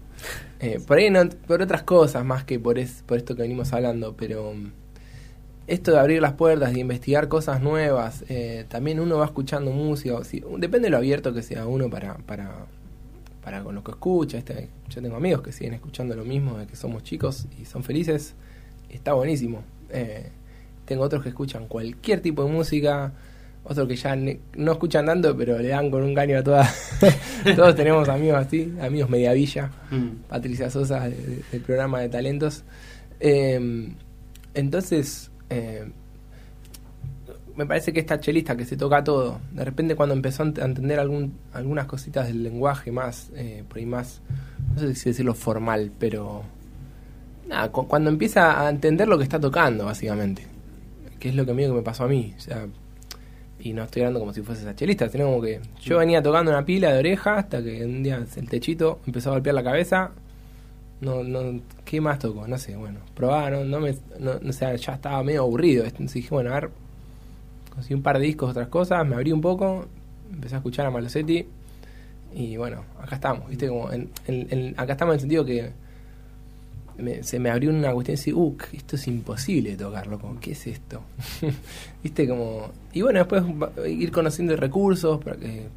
Eh, 0.60 0.80
por 0.86 0.98
ahí, 0.98 1.10
no, 1.10 1.28
por 1.48 1.62
otras 1.62 1.84
cosas 1.84 2.26
más 2.26 2.44
que 2.44 2.60
por, 2.60 2.78
es, 2.78 3.04
por 3.06 3.18
esto 3.18 3.36
que 3.36 3.44
venimos 3.44 3.72
hablando, 3.74 4.16
pero 4.18 4.54
mm, 4.54 4.72
esto 5.68 5.92
de 5.92 6.00
abrir 6.00 6.22
las 6.22 6.34
puertas, 6.34 6.74
de 6.74 6.80
investigar 6.80 7.28
cosas 7.28 7.62
nuevas, 7.62 8.26
eh, 8.28 8.66
también 8.70 9.00
uno 9.00 9.18
va 9.20 9.26
escuchando 9.26 9.72
música, 9.72 10.24
si- 10.24 10.44
depende 10.58 10.88
de 10.88 10.90
lo 10.92 10.98
abierto 10.98 11.34
que 11.34 11.44
sea 11.44 11.66
uno 11.68 11.90
para, 11.90 12.16
para, 12.20 12.66
para 13.44 13.64
con 13.64 13.76
lo 13.76 13.84
que 13.84 13.92
escucha. 13.92 14.38
Este, 14.38 14.68
yo 14.90 15.02
tengo 15.02 15.16
amigos 15.16 15.42
que 15.42 15.52
siguen 15.52 15.76
escuchando 15.76 16.16
lo 16.16 16.26
mismo 16.26 16.58
de 16.58 16.68
que 16.68 16.76
somos 16.76 17.04
chicos 17.04 17.48
y 17.62 17.66
son 17.66 17.84
felices, 17.84 18.34
está 18.90 19.14
buenísimo. 19.14 19.64
Eh, 19.92 20.30
tengo 20.86 21.04
otros 21.04 21.24
que 21.24 21.30
escuchan 21.30 21.68
cualquier 21.68 22.20
tipo 22.22 22.44
de 22.44 22.52
música, 22.52 23.14
otros 23.64 23.88
que 23.88 23.96
ya 23.96 24.16
ne- 24.16 24.40
no 24.56 24.72
escuchan 24.74 25.06
tanto, 25.06 25.36
pero 25.38 25.60
le 25.60 25.68
dan 25.70 25.92
con 25.92 26.04
un 26.04 26.14
caño 26.16 26.38
a 26.40 26.44
todas. 26.44 27.00
Todos 27.56 27.76
tenemos 27.76 28.10
amigos 28.10 28.38
así, 28.46 28.74
amigos 28.82 29.10
mediavilla. 29.10 29.70
Mm. 29.92 30.28
Patricia 30.28 30.70
Sosa 30.70 31.08
de- 31.10 31.16
de- 31.16 31.44
del 31.52 31.62
programa 31.62 32.00
de 32.02 32.10
talentos. 32.10 32.64
Eh, 33.20 33.90
entonces, 34.54 35.30
eh, 35.50 35.88
me 37.56 37.66
parece 37.66 37.92
que 37.92 38.00
esta 38.00 38.20
chelista 38.20 38.56
que 38.56 38.66
se 38.66 38.78
toca 38.78 39.04
todo, 39.04 39.40
de 39.52 39.66
repente 39.66 39.96
cuando 39.96 40.16
empezó 40.16 40.44
a 40.44 40.46
ent- 40.48 40.62
a 40.62 40.66
entender 40.66 40.98
algún, 41.00 41.34
algunas 41.54 41.86
cositas 41.88 42.28
del 42.28 42.42
lenguaje 42.44 42.92
más, 42.92 43.30
eh, 43.36 43.64
por 43.68 43.78
ahí 43.80 43.86
más, 43.86 44.22
no 44.74 44.80
sé 44.80 44.96
si 44.96 45.10
decirlo 45.10 45.34
formal, 45.34 45.92
pero 46.00 46.44
nada, 47.48 47.70
cu- 47.70 47.88
cuando 47.88 48.10
empieza 48.10 48.66
a 48.66 48.70
entender 48.70 49.08
lo 49.10 49.18
que 49.18 49.24
está 49.26 49.40
tocando, 49.40 49.86
básicamente, 49.86 50.44
que 51.20 51.30
es 51.30 51.36
lo 51.36 51.46
que 51.46 51.54
medio 51.54 51.70
que 51.72 51.76
me 51.76 51.82
pasó 51.84 52.06
a 52.06 52.08
mí, 52.08 52.34
o 52.38 52.40
sea, 52.40 52.66
y 53.60 53.74
no 53.74 53.84
estoy 53.84 54.04
hablando 54.04 54.20
como 54.22 54.34
si 54.34 54.42
fuese 54.42 54.62
esa 54.62 54.76
chelista, 54.76 55.10
sino 55.10 55.26
como 55.26 55.42
que 55.42 55.60
yo 55.82 55.98
venía 55.98 56.22
tocando 56.24 56.52
una 56.52 56.64
pila 56.66 56.92
de 56.94 57.00
oreja 57.00 57.38
hasta 57.38 57.62
que 57.64 57.84
un 57.86 58.02
día 58.04 58.24
el 58.36 58.50
techito 58.50 59.00
empezó 59.06 59.30
a 59.30 59.34
golpear 59.34 59.56
la 59.56 59.64
cabeza. 59.64 60.12
No, 61.02 61.24
no, 61.24 61.62
¿qué 61.86 62.02
más 62.02 62.20
toco? 62.20 62.48
No 62.48 62.58
sé, 62.58 62.76
bueno, 62.76 63.00
probaba, 63.16 63.50
no, 63.52 63.80
me, 63.80 63.96
no, 64.20 64.40
no 64.42 64.52
sé, 64.54 64.78
ya 64.78 64.94
estaba 64.94 65.24
medio 65.24 65.42
aburrido. 65.44 65.86
Entonces 65.86 66.14
dije, 66.14 66.30
bueno, 66.30 66.52
a 66.52 66.60
ver, 66.60 66.70
conseguí 67.74 67.94
un 67.96 68.02
par 68.04 68.20
de 68.20 68.26
discos, 68.26 68.50
otras 68.52 68.68
cosas, 68.68 69.06
me 69.08 69.16
abrí 69.16 69.32
un 69.32 69.42
poco, 69.42 69.86
empecé 70.32 70.56
a 70.56 70.58
escuchar 70.58 70.86
a 70.86 70.92
Malosetti 70.92 71.46
y 72.36 72.58
bueno, 72.58 72.84
acá 73.02 73.16
estamos, 73.16 73.48
¿viste? 73.50 73.68
Como 73.70 73.92
en, 73.92 74.10
en- 74.28 74.48
en- 74.52 74.74
acá 74.78 74.94
estamos 74.94 75.14
en 75.14 75.16
el 75.16 75.20
sentido 75.22 75.46
que 75.46 75.72
me- 77.00 77.24
se 77.24 77.40
me 77.40 77.50
abrió 77.50 77.70
una 77.72 77.92
cuestión 77.94 78.14
y 78.14 78.18
decir, 78.18 78.34
uh, 78.36 78.56
esto 78.74 78.96
es 78.96 79.08
imposible 79.08 79.72
de 79.72 79.78
tocarlo, 79.78 80.20
como, 80.20 80.40
¿qué 80.40 80.52
es 80.52 80.68
esto? 80.68 81.02
¿Viste? 82.04 82.28
Como, 82.28 82.72
y 82.94 83.02
bueno, 83.02 83.20
después 83.20 83.44
ir 83.88 84.12
conociendo 84.12 84.56
recursos, 84.56 85.20
eh, 85.42 85.68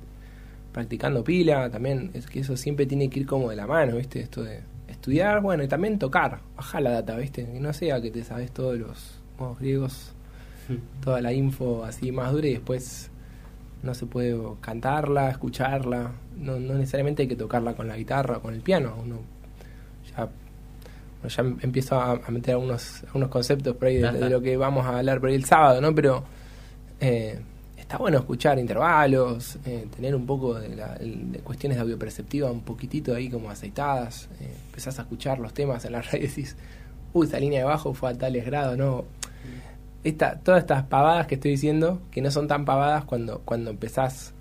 practicando 0.72 1.22
pila, 1.24 1.70
también, 1.70 2.10
es 2.14 2.26
que 2.26 2.40
eso 2.40 2.56
siempre 2.56 2.86
tiene 2.86 3.08
que 3.10 3.20
ir 3.20 3.26
como 3.26 3.50
de 3.50 3.56
la 3.56 3.66
mano, 3.66 3.96
¿viste? 3.96 4.20
Esto 4.20 4.42
de 4.42 4.60
estudiar, 4.88 5.40
bueno, 5.42 5.62
y 5.64 5.68
también 5.68 5.98
tocar, 5.98 6.40
bajar 6.56 6.82
la 6.82 6.90
data, 6.92 7.16
¿viste? 7.16 7.44
Que 7.44 7.60
no 7.60 7.72
sea 7.72 8.00
que 8.00 8.10
te 8.10 8.24
sabes 8.24 8.50
todos 8.52 8.78
los 8.78 9.18
modos 9.38 9.58
griegos, 9.58 10.12
toda 11.04 11.20
la 11.20 11.32
info 11.32 11.84
así 11.84 12.12
más 12.12 12.32
dura 12.32 12.46
y 12.46 12.52
después 12.52 13.10
no 13.82 13.94
se 13.94 14.06
puede 14.06 14.38
cantarla, 14.60 15.28
escucharla, 15.30 16.12
no, 16.38 16.58
no 16.60 16.74
necesariamente 16.74 17.22
hay 17.22 17.28
que 17.28 17.36
tocarla 17.36 17.74
con 17.74 17.88
la 17.88 17.96
guitarra 17.96 18.38
o 18.38 18.40
con 18.40 18.54
el 18.54 18.60
piano, 18.60 18.94
uno 19.04 19.16
ya, 20.16 20.28
ya 21.28 21.42
em- 21.42 21.58
empiezo 21.62 22.00
a, 22.00 22.12
a 22.12 22.30
meter 22.30 22.54
algunos, 22.54 23.02
algunos 23.04 23.28
conceptos 23.28 23.76
por 23.76 23.88
ahí 23.88 23.96
de, 23.98 24.12
lo 24.30 24.40
que 24.40 24.56
vamos 24.56 24.84
a 24.86 24.98
hablar 24.98 25.20
por 25.20 25.28
ahí 25.28 25.34
el 25.36 25.44
sábado, 25.44 25.80
¿no? 25.80 25.94
Pero 25.94 26.24
eh, 27.00 27.38
está 27.76 27.98
bueno 27.98 28.18
escuchar 28.18 28.58
intervalos, 28.58 29.58
eh, 29.64 29.86
tener 29.94 30.14
un 30.14 30.24
poco 30.26 30.54
de, 30.58 30.74
la- 30.76 30.96
de 30.98 31.38
cuestiones 31.40 31.76
de 31.76 31.82
audio 31.82 31.98
perceptiva 31.98 32.50
un 32.50 32.60
poquitito 32.62 33.14
ahí 33.14 33.28
como 33.28 33.50
aceitadas, 33.50 34.28
eh, 34.40 34.52
empezás 34.66 34.98
a 34.98 35.02
escuchar 35.02 35.38
los 35.38 35.52
temas 35.54 35.84
en 35.84 35.92
la 35.92 36.02
radio 36.02 36.18
y 36.24 36.26
decís, 36.28 36.56
uy, 37.12 37.26
esa 37.26 37.38
línea 37.38 37.60
de 37.60 37.64
bajo 37.66 37.92
fue 37.94 38.10
a 38.10 38.14
tales 38.18 38.44
grados, 38.46 38.76
¿no? 38.78 39.04
Esta, 40.04 40.36
todas 40.40 40.60
estas 40.62 40.82
pavadas 40.84 41.26
que 41.28 41.36
estoy 41.36 41.52
diciendo, 41.52 42.00
que 42.10 42.20
no 42.20 42.30
son 42.32 42.48
tan 42.48 42.64
pavadas 42.64 43.04
cuando, 43.04 43.40
cuando 43.44 43.70
empezás 43.70 44.32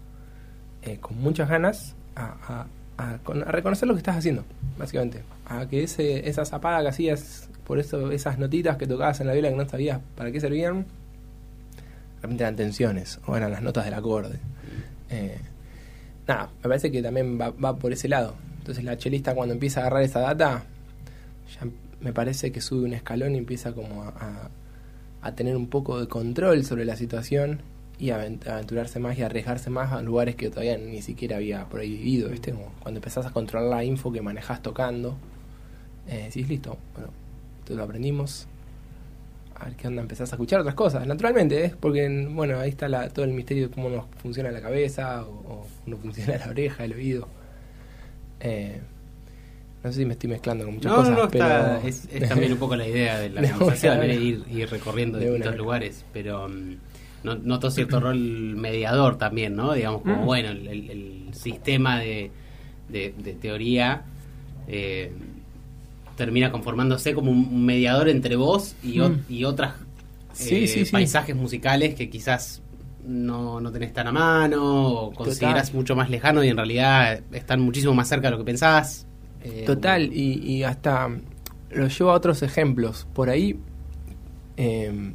eh, 0.82 0.98
con 1.00 1.22
muchas 1.22 1.48
ganas 1.50 1.96
a, 2.16 2.34
a- 2.48 2.68
a 3.14 3.18
con- 3.20 3.44
a 3.44 3.52
reconocer 3.52 3.88
lo 3.88 3.94
que 3.94 4.00
estás 4.00 4.18
haciendo, 4.18 4.44
básicamente. 4.78 5.22
A 5.52 5.68
que 5.68 5.84
ese, 5.84 6.30
esa 6.30 6.46
zapada 6.46 6.82
que 6.82 6.88
hacías, 6.88 7.50
por 7.66 7.78
eso 7.78 8.10
esas 8.12 8.40
notitas 8.40 8.78
que 8.78 8.88
tocabas 8.88 9.20
en 9.20 9.28
la 9.28 9.34
viola 9.34 9.50
que 9.50 9.56
no 9.56 9.68
sabías 9.68 10.00
para 10.16 10.32
qué 10.32 10.40
servían, 10.40 10.84
de 10.84 12.22
repente 12.22 12.44
eran 12.44 12.56
tensiones 12.56 13.20
o 13.26 13.36
eran 13.36 13.52
las 13.52 13.62
notas 13.62 13.84
del 13.84 13.94
acorde. 13.96 14.40
Eh, 15.10 15.38
nada, 16.28 16.50
me 16.64 16.70
parece 16.70 16.90
que 16.92 17.02
también 17.02 17.38
va, 17.38 17.76
por 17.76 17.92
ese 17.92 18.08
lado. 18.08 18.36
Entonces 18.60 18.84
la 18.84 18.98
chelista 18.98 19.36
cuando 19.36 19.54
empieza 19.54 19.82
a 19.82 19.84
agarrar 19.84 20.04
esa 20.04 20.22
data, 20.22 20.64
ya 21.60 21.68
me 22.00 22.14
parece 22.14 22.52
que 22.52 22.62
sube 22.62 22.86
un 22.86 22.94
escalón 22.94 23.36
y 23.36 23.38
empieza 23.38 23.74
como 23.74 24.04
a, 24.04 24.50
tener 25.36 25.56
un 25.56 25.68
poco 25.68 26.00
de 26.00 26.08
control 26.08 26.64
sobre 26.64 26.86
la 26.86 26.96
situación 26.96 27.62
y 28.00 28.10
aventurarse 28.10 29.00
más 29.00 29.18
y 29.18 29.22
arriesgarse 29.22 29.70
más 29.70 29.92
a 29.92 30.02
lugares 30.02 30.36
que 30.36 30.50
todavía 30.50 30.78
ni 30.78 31.02
siquiera 31.02 31.38
había 31.38 31.66
vivido, 31.66 32.30
¿viste? 32.30 32.54
Cuando 32.82 33.00
empezás 33.00 33.26
a 33.28 33.32
controlar 33.32 33.70
la 33.70 33.84
info 33.84 34.12
que 34.12 34.22
manejás 34.22 34.64
tocando, 34.64 35.18
eh, 36.08 36.24
decís, 36.26 36.48
listo, 36.48 36.78
bueno, 36.96 37.10
esto 37.60 37.76
lo 37.76 37.84
aprendimos, 37.84 38.48
a 39.56 39.66
ver 39.66 39.76
qué 39.76 39.88
onda, 39.88 40.02
empezás 40.02 40.32
a 40.32 40.36
escuchar 40.36 40.60
otras 40.62 40.76
cosas, 40.76 41.06
naturalmente, 41.06 41.66
¿eh? 41.66 41.74
porque 41.80 42.28
bueno, 42.32 42.60
ahí 42.60 42.70
está 42.70 42.88
la- 42.90 43.10
todo 43.10 43.26
el 43.26 43.32
misterio 43.32 43.68
de 43.68 43.74
cómo 43.74 43.90
nos 43.90 44.06
funciona 44.22 44.52
la 44.52 44.62
cabeza 44.62 45.24
o, 45.24 45.30
o 45.30 45.68
cómo 45.86 45.98
funciona 45.98 46.38
la 46.38 46.48
oreja, 46.50 46.84
el 46.86 46.94
oído. 46.94 47.28
Eh, 48.40 48.80
No 49.84 49.92
sé 49.92 50.00
si 50.00 50.06
me 50.06 50.14
estoy 50.14 50.30
mezclando 50.30 50.66
con 50.66 50.76
muchas 50.76 50.92
No, 50.92 50.98
cosas, 50.98 51.12
no, 51.18 51.24
no, 51.24 51.30
pero... 51.30 51.46
está, 51.46 51.88
es, 51.88 52.08
es 52.12 52.30
también 52.30 52.54
un 52.54 52.60
poco 52.60 52.76
la 52.76 52.88
idea 52.88 53.18
de 53.20 53.30
la 53.32 53.42
conversación, 53.52 54.00
de 54.00 54.12
¿eh? 54.14 54.16
ir, 54.16 54.44
ir 54.52 54.70
recorriendo 54.70 55.18
De 55.18 55.26
distintos 55.26 55.56
lugares, 55.58 56.06
pero 56.14 56.48
mm, 56.50 56.76
no- 57.24 57.36
noto 57.36 57.72
cierto 57.72 58.00
rol 58.00 58.18
mediador 58.18 59.18
también, 59.18 59.56
¿no? 59.56 59.74
Digamos, 59.74 60.02
como 60.04 60.22
Mm. 60.22 60.26
bueno, 60.26 60.50
el, 60.50 60.68
el- 60.68 60.90
el 60.90 61.34
sistema 61.34 62.00
de, 62.00 62.30
de- 62.90 63.14
de 63.18 63.34
teoría 63.34 64.04
eh, 64.68 65.12
termina 66.16 66.52
conformándose 66.52 67.14
como 67.14 67.32
un 67.32 67.66
mediador 67.66 68.10
entre 68.10 68.36
vos 68.36 68.76
y, 68.84 69.00
o- 69.00 69.10
Mm. 69.10 69.20
y 69.30 69.44
otras 69.46 69.74
Sí, 70.34 70.64
eh, 70.64 70.68
sí, 70.68 70.86
sí. 70.86 70.92
paisajes 70.92 71.36
musicales 71.36 71.94
que 71.96 72.10
quizás 72.10 72.62
no, 73.06 73.60
no 73.60 73.72
tenés 73.72 73.92
tan 73.94 74.08
a 74.08 74.12
mano 74.12 74.86
o 74.88 75.12
considerás 75.14 75.68
Total. 75.68 75.76
mucho 75.76 75.96
más 75.96 76.10
lejano 76.10 76.44
y 76.44 76.50
en 76.50 76.56
realidad 76.58 77.20
están 77.32 77.60
muchísimo 77.62 77.94
más 77.94 78.08
cerca 78.08 78.28
de 78.28 78.32
lo 78.32 78.38
que 78.38 78.44
pensás. 78.46 79.06
Eh, 79.44 79.64
Total, 79.66 80.04
como- 80.08 80.18
y, 80.18 80.34
y 80.58 80.64
hasta 80.64 81.10
lo 81.72 81.88
llevo 81.88 82.12
a 82.12 82.14
otros 82.14 82.44
ejemplos. 82.44 83.08
Por 83.14 83.30
ahí, 83.30 83.58
eh, 84.58 85.14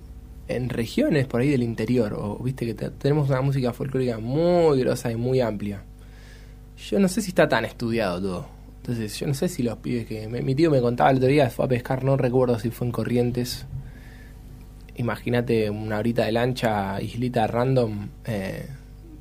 en 0.48 0.68
regiones 0.68 1.26
por 1.26 1.40
ahí 1.40 1.48
del 1.50 1.62
interior, 1.62 2.14
o 2.14 2.38
viste 2.38 2.66
que 2.66 2.74
te- 2.74 2.90
tenemos 2.90 3.28
una 3.28 3.40
música 3.40 3.72
folclórica 3.72 4.18
muy 4.18 4.78
grosa 4.80 5.10
y 5.10 5.16
muy 5.16 5.40
amplia. 5.40 5.82
Yo 6.90 6.98
no 6.98 7.08
sé 7.08 7.20
si 7.22 7.28
está 7.30 7.48
tan 7.48 7.64
estudiado 7.64 8.20
todo. 8.20 8.48
Entonces, 8.86 9.18
yo 9.18 9.26
no 9.26 9.34
sé 9.34 9.48
si 9.48 9.64
los 9.64 9.78
pibes 9.78 10.06
que. 10.06 10.28
me- 10.28 10.42
mi 10.42 10.54
tío 10.54 10.70
me 10.70 10.80
contaba 10.80 11.10
el 11.10 11.16
otro 11.16 11.28
día, 11.28 11.50
fue 11.50 11.64
a 11.64 11.68
pescar, 11.68 12.04
no 12.04 12.16
recuerdo 12.16 12.56
si 12.60 12.70
fue 12.70 12.86
en 12.86 12.92
Corrientes. 12.92 13.66
Imagínate 14.96 15.68
una 15.70 15.98
horita 15.98 16.24
de 16.24 16.32
lancha, 16.32 17.00
islita 17.02 17.46
random. 17.46 18.08
eh, 18.26 18.66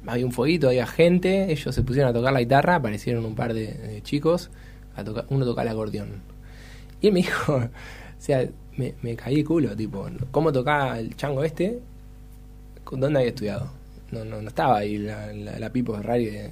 había 0.07 0.25
un 0.25 0.31
fueguito, 0.31 0.67
había 0.67 0.85
gente, 0.85 1.51
ellos 1.51 1.73
se 1.73 1.81
pusieron 1.81 2.11
a 2.11 2.13
tocar 2.13 2.31
la 2.31 2.39
guitarra, 2.39 2.75
aparecieron 2.75 3.25
un 3.25 3.33
par 3.33 3.55
de, 3.55 3.73
de 3.73 4.03
chicos, 4.03 4.51
a 4.95 5.03
tocar, 5.03 5.25
uno 5.29 5.43
tocaba 5.45 5.63
el 5.63 5.69
acordeón. 5.69 6.21
Y 7.01 7.07
él 7.07 7.13
me 7.13 7.19
dijo, 7.21 7.55
o 7.55 7.69
sea, 8.19 8.47
me, 8.77 8.93
me 9.01 9.15
caí 9.15 9.37
de 9.37 9.43
culo, 9.43 9.75
tipo, 9.75 10.07
¿cómo 10.29 10.51
tocaba 10.53 10.99
el 10.99 11.15
chango 11.15 11.43
este? 11.43 11.79
¿Con 12.83 12.99
¿Dónde 12.99 13.17
había 13.19 13.29
estudiado? 13.29 13.71
No, 14.11 14.23
no, 14.23 14.43
no 14.43 14.47
estaba 14.47 14.77
ahí 14.77 14.99
la, 14.99 15.33
la, 15.33 15.57
la 15.57 15.69
Pipo 15.71 15.95
Ferrari 15.95 16.25
de 16.27 16.51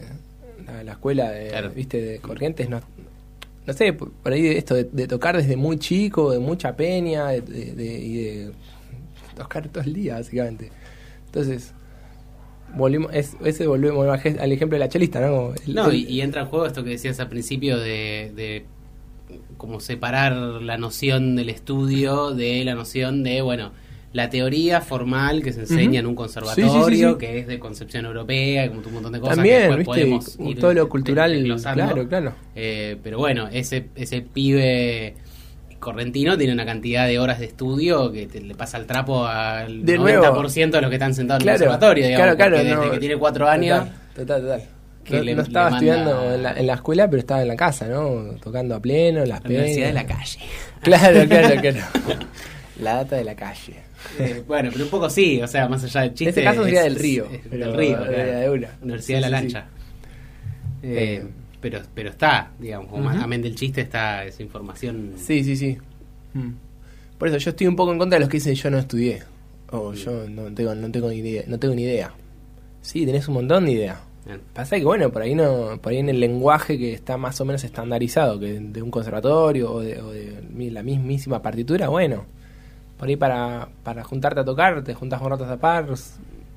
la, 0.66 0.84
la 0.84 0.92
escuela 0.94 1.30
de, 1.30 1.50
Claro. 1.50 1.70
viste, 1.70 2.02
de 2.02 2.18
Corrientes, 2.20 2.68
no, 2.68 2.82
no 3.66 3.74
sé, 3.74 3.94
por, 3.94 4.12
por 4.12 4.32
ahí 4.34 4.48
esto 4.48 4.76
de, 4.76 4.86
de 4.86 5.08
tocar 5.08 5.38
desde 5.38 5.56
muy 5.56 5.78
chico, 5.78 6.32
de 6.32 6.40
mucha 6.40 6.76
peña, 6.76 7.28
de, 7.30 7.42
de- 7.42 7.74
de- 7.74 8.00
y 8.00 8.14
de 8.24 8.52
tocar 9.36 9.68
todo 9.70 9.84
el 9.84 9.94
día, 9.94 10.16
básicamente. 10.16 10.70
Entonces, 11.28 11.74
volvimos, 12.76 13.14
es, 13.14 13.36
ese 13.44 13.68
volvemos 13.68 14.08
al 14.08 14.20
ej- 14.20 14.40
al 14.40 14.52
ejemplo 14.52 14.76
de 14.76 14.80
la 14.80 14.90
chelista, 14.90 15.20
¿no? 15.22 15.54
El- 15.66 15.76
No, 15.76 15.92
y, 15.92 16.04
y 16.06 16.22
entra 16.22 16.42
en 16.42 16.48
juego 16.48 16.66
esto 16.66 16.84
que 16.84 16.92
decías 16.92 17.20
al 17.20 17.30
principio 17.30 17.78
de, 17.80 18.32
de 18.36 18.66
como 19.58 19.80
separar 19.80 20.34
la 20.34 20.78
noción 20.78 21.36
del 21.36 21.50
estudio 21.50 22.32
de 22.32 22.64
la 22.66 22.76
noción 22.76 23.24
de, 23.24 23.42
bueno, 23.42 23.72
la 24.14 24.30
teoría 24.30 24.80
formal 24.80 25.42
que 25.44 25.52
se 25.52 25.62
enseña 25.62 25.90
Ujú. 25.90 26.00
en 26.00 26.06
un 26.08 26.16
conservatorio, 26.16 26.86
sí, 26.88 26.96
sí, 26.96 27.04
sí. 27.04 27.16
que 27.20 27.40
es 27.40 27.48
de 27.48 27.60
concepción 27.60 28.06
europea, 28.06 28.68
como 28.70 28.82
un 28.88 28.94
montón 28.94 29.12
de 29.14 29.20
cosas 29.20 29.34
que 29.34 29.38
También, 29.38 29.58
después 29.62 29.78
viste, 29.80 29.92
podemos 30.02 30.40
y 30.40 30.50
ir 30.52 30.60
todo 30.60 30.74
lo 30.74 30.88
cultural, 30.88 31.58
claro, 31.74 32.08
claro. 32.08 32.34
Eh, 32.56 32.98
pero 33.04 33.18
bueno, 33.18 33.48
ese, 33.52 33.88
ese 33.96 34.22
pibe 34.22 35.16
correntino 35.80 36.38
tiene 36.38 36.54
una 36.54 36.66
cantidad 36.66 37.08
de 37.08 37.20
horas 37.20 37.40
de 37.40 37.46
estudio 37.48 38.12
que 38.12 38.28
te- 38.28 38.40
le 38.40 38.56
pasa 38.56 38.78
el 38.78 38.86
trapo 38.86 39.26
al 39.26 39.84
De 39.86 39.98
90% 39.98 40.00
nuevo. 40.00 40.32
de 40.78 40.82
los 40.82 40.90
que 40.90 40.96
están 40.96 41.14
sentados 41.14 41.42
en 41.42 41.46
Claro, 41.46 41.58
el 41.58 41.64
conservatorio, 41.70 42.06
digamos, 42.08 42.36
claro, 42.36 42.38
claro, 42.38 42.58
desde 42.58 42.76
no, 42.86 42.92
que 42.92 42.98
tiene 43.00 43.18
cuatro 43.18 43.50
años... 43.50 43.80
Total, 44.16 44.42
total. 44.42 44.42
total. 44.44 44.62
que 45.04 45.18
no, 45.18 45.24
le- 45.24 45.36
no 45.36 45.42
estaba 45.42 45.70
le 45.72 45.76
estudiando 45.76 46.34
en 46.36 46.44
la, 46.44 46.54
en 46.54 46.68
la 46.68 46.74
escuela, 46.76 47.10
pero 47.10 47.20
estaba 47.20 47.42
en 47.42 47.48
la 47.50 47.56
casa, 47.58 47.88
¿no? 47.88 48.36
Tocando 48.42 48.76
a 48.76 48.80
pleno, 48.80 49.26
las 49.26 49.42
La 49.44 49.50
Universidad 49.50 49.88
de 49.88 49.94
la 49.94 50.06
calle. 50.06 50.40
Claro, 50.82 51.28
claro, 51.28 51.62
claro. 51.62 51.78
La 52.82 52.96
data 52.96 53.16
de 53.18 53.24
la 53.24 53.36
calle. 53.36 53.76
Eh, 54.20 54.44
bueno, 54.48 54.70
pero 54.72 54.86
un 54.86 54.90
poco 54.90 55.10
sí, 55.10 55.42
o 55.42 55.48
sea, 55.48 55.68
más 55.70 55.84
allá 55.84 56.02
del 56.02 56.10
chiste. 56.14 56.24
En 56.24 56.30
este 56.30 56.44
caso 56.44 56.64
sería 56.64 56.86
es- 56.86 56.94
del 56.94 57.02
río, 57.02 57.26
es- 57.26 57.32
es 57.34 57.42
pero 57.50 57.66
del 57.68 57.78
río, 57.78 58.00
de- 58.00 58.06
claro. 58.14 58.40
de 58.40 58.50
una. 58.50 58.70
Universidad 58.82 59.20
Sí, 59.20 59.24
de 59.24 59.30
la 59.30 59.40
sí, 59.42 59.48
sí. 59.48 59.54
lancha. 59.54 59.68
Eh, 60.82 61.22
Eh. 61.24 61.28
pero, 61.62 61.80
pero 61.94 62.10
está, 62.10 62.52
digamos, 62.60 62.90
como 62.90 63.10
Ujú. 63.10 63.18
amén 63.22 63.42
del 63.42 63.56
chiste 63.56 63.82
está 63.82 64.26
esa 64.26 64.44
información. 64.44 65.14
Sí, 65.18 65.44
sí, 65.44 65.56
sí. 65.56 65.78
Mm. 66.34 66.50
Por 67.18 67.28
eso 67.30 67.38
yo 67.38 67.52
estoy 67.52 67.68
un 67.68 67.76
poco 67.76 67.94
en 67.94 68.00
contra 68.00 68.18
de 68.18 68.22
los 68.22 68.30
que 68.30 68.38
dicen 68.38 68.56
yo 68.56 68.70
no 68.70 68.80
estudié. 68.80 69.22
O 69.72 69.94
yo 69.94 70.28
no 70.30 70.54
tengo, 70.54 70.76
no 70.76 70.92
tengo 70.92 71.10
ni 71.10 71.18
idea. 71.18 71.44
No 71.48 71.58
tengo 71.58 71.74
ni 71.74 71.84
idea. 71.84 72.12
Sí, 72.82 73.06
tenés 73.06 73.28
un 73.28 73.36
montón 73.36 73.66
de 73.66 73.72
idea. 73.72 74.02
Bien. 74.26 74.40
Pasa 74.54 74.78
que 74.78 74.84
bueno, 74.84 75.12
por 75.12 75.22
ahí 75.22 75.36
no, 75.36 75.80
por 75.82 75.92
ahí 75.92 76.00
en 76.00 76.10
el 76.10 76.20
lenguaje 76.20 76.78
que 76.78 76.94
está 76.94 77.18
más 77.18 77.40
o 77.42 77.46
menos 77.46 77.64
estandarizado, 77.64 78.40
que 78.40 78.60
de 78.60 78.82
un 78.82 78.92
conservatorio 78.92 79.72
o 79.72 79.82
de, 79.82 80.02
o 80.02 80.12
de 80.12 80.42
mi- 80.50 80.70
la 80.70 80.84
mismísima 80.84 81.42
partitura, 81.42 81.88
bueno, 81.90 82.26
por 82.98 83.08
ahí 83.08 83.16
para, 83.16 83.70
para 83.84 84.04
juntarte 84.04 84.40
a 84.42 84.46
tocar, 84.46 84.84
te 84.84 84.94
juntas 84.94 85.22
con 85.22 85.32
otros 85.32 85.50
a 85.50 85.58
par, 85.58 85.88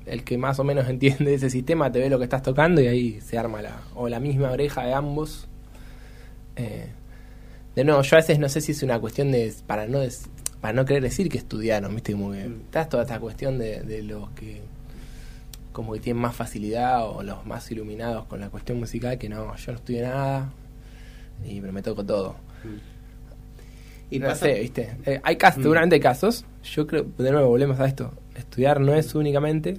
el 0.05 0.23
que 0.23 0.37
más 0.37 0.59
o 0.59 0.63
menos 0.63 0.87
entiende 0.89 1.33
ese 1.33 1.49
sistema 1.49 1.91
te 1.91 1.99
ve 1.99 2.09
lo 2.09 2.17
que 2.17 2.23
estás 2.25 2.41
tocando 2.41 2.81
y 2.81 2.87
ahí 2.87 3.21
se 3.21 3.37
arma 3.37 3.61
la, 3.61 3.81
o 3.95 4.07
la 4.09 4.19
misma 4.19 4.51
oreja 4.51 4.83
de 4.85 4.93
ambos. 4.93 5.47
Eh, 6.55 6.87
de 7.75 7.83
nuevo, 7.83 8.01
yo 8.01 8.15
a 8.15 8.19
veces 8.19 8.39
no 8.39 8.49
sé 8.49 8.61
si 8.61 8.71
es 8.71 8.81
una 8.83 8.99
cuestión 8.99 9.31
de, 9.31 9.53
para 9.67 9.87
no 9.87 9.99
des- 9.99 10.29
para 10.61 10.73
no 10.73 10.85
querer 10.85 11.03
decir 11.03 11.29
que 11.29 11.37
estudiaron, 11.37 11.93
viste, 11.93 12.13
como 12.13 12.31
que 12.31 12.47
Mm. 12.47 12.61
está 12.65 12.89
toda 12.89 13.03
esta 13.03 13.19
cuestión 13.19 13.59
de, 13.59 13.81
de 13.83 14.01
los 14.01 14.29
que 14.31 14.61
como 15.71 15.93
que 15.93 15.99
tienen 15.99 16.19
más 16.19 16.35
facilidad 16.35 17.07
o 17.07 17.21
los 17.21 17.45
más 17.45 17.69
iluminados 17.69 18.25
con 18.25 18.39
la 18.39 18.49
cuestión 18.49 18.79
musical 18.79 19.19
que 19.19 19.29
no, 19.29 19.55
yo 19.55 19.71
no 19.71 19.77
estudié 19.77 20.01
nada 20.01 20.49
y 21.45 21.61
pero 21.61 21.71
me 21.71 21.83
toco 21.83 22.03
todo. 22.03 22.35
Y 24.09 24.19
no 24.19 24.27
pasa- 24.27 24.45
sé, 24.45 24.59
¿viste? 24.61 24.95
Eh, 25.05 25.19
hay 25.23 25.35
casos, 25.35 25.59
Mm. 25.59 25.61
seguramente 25.63 25.95
hay 25.95 26.01
casos. 26.01 26.45
Yo 26.63 26.87
creo, 26.87 27.05
de 27.17 27.31
nuevo, 27.31 27.49
volvemos 27.49 27.79
a 27.79 27.85
esto. 27.87 28.11
Estudiar 28.35 28.79
no 28.79 28.93
es 28.93 29.13
únicamente 29.15 29.77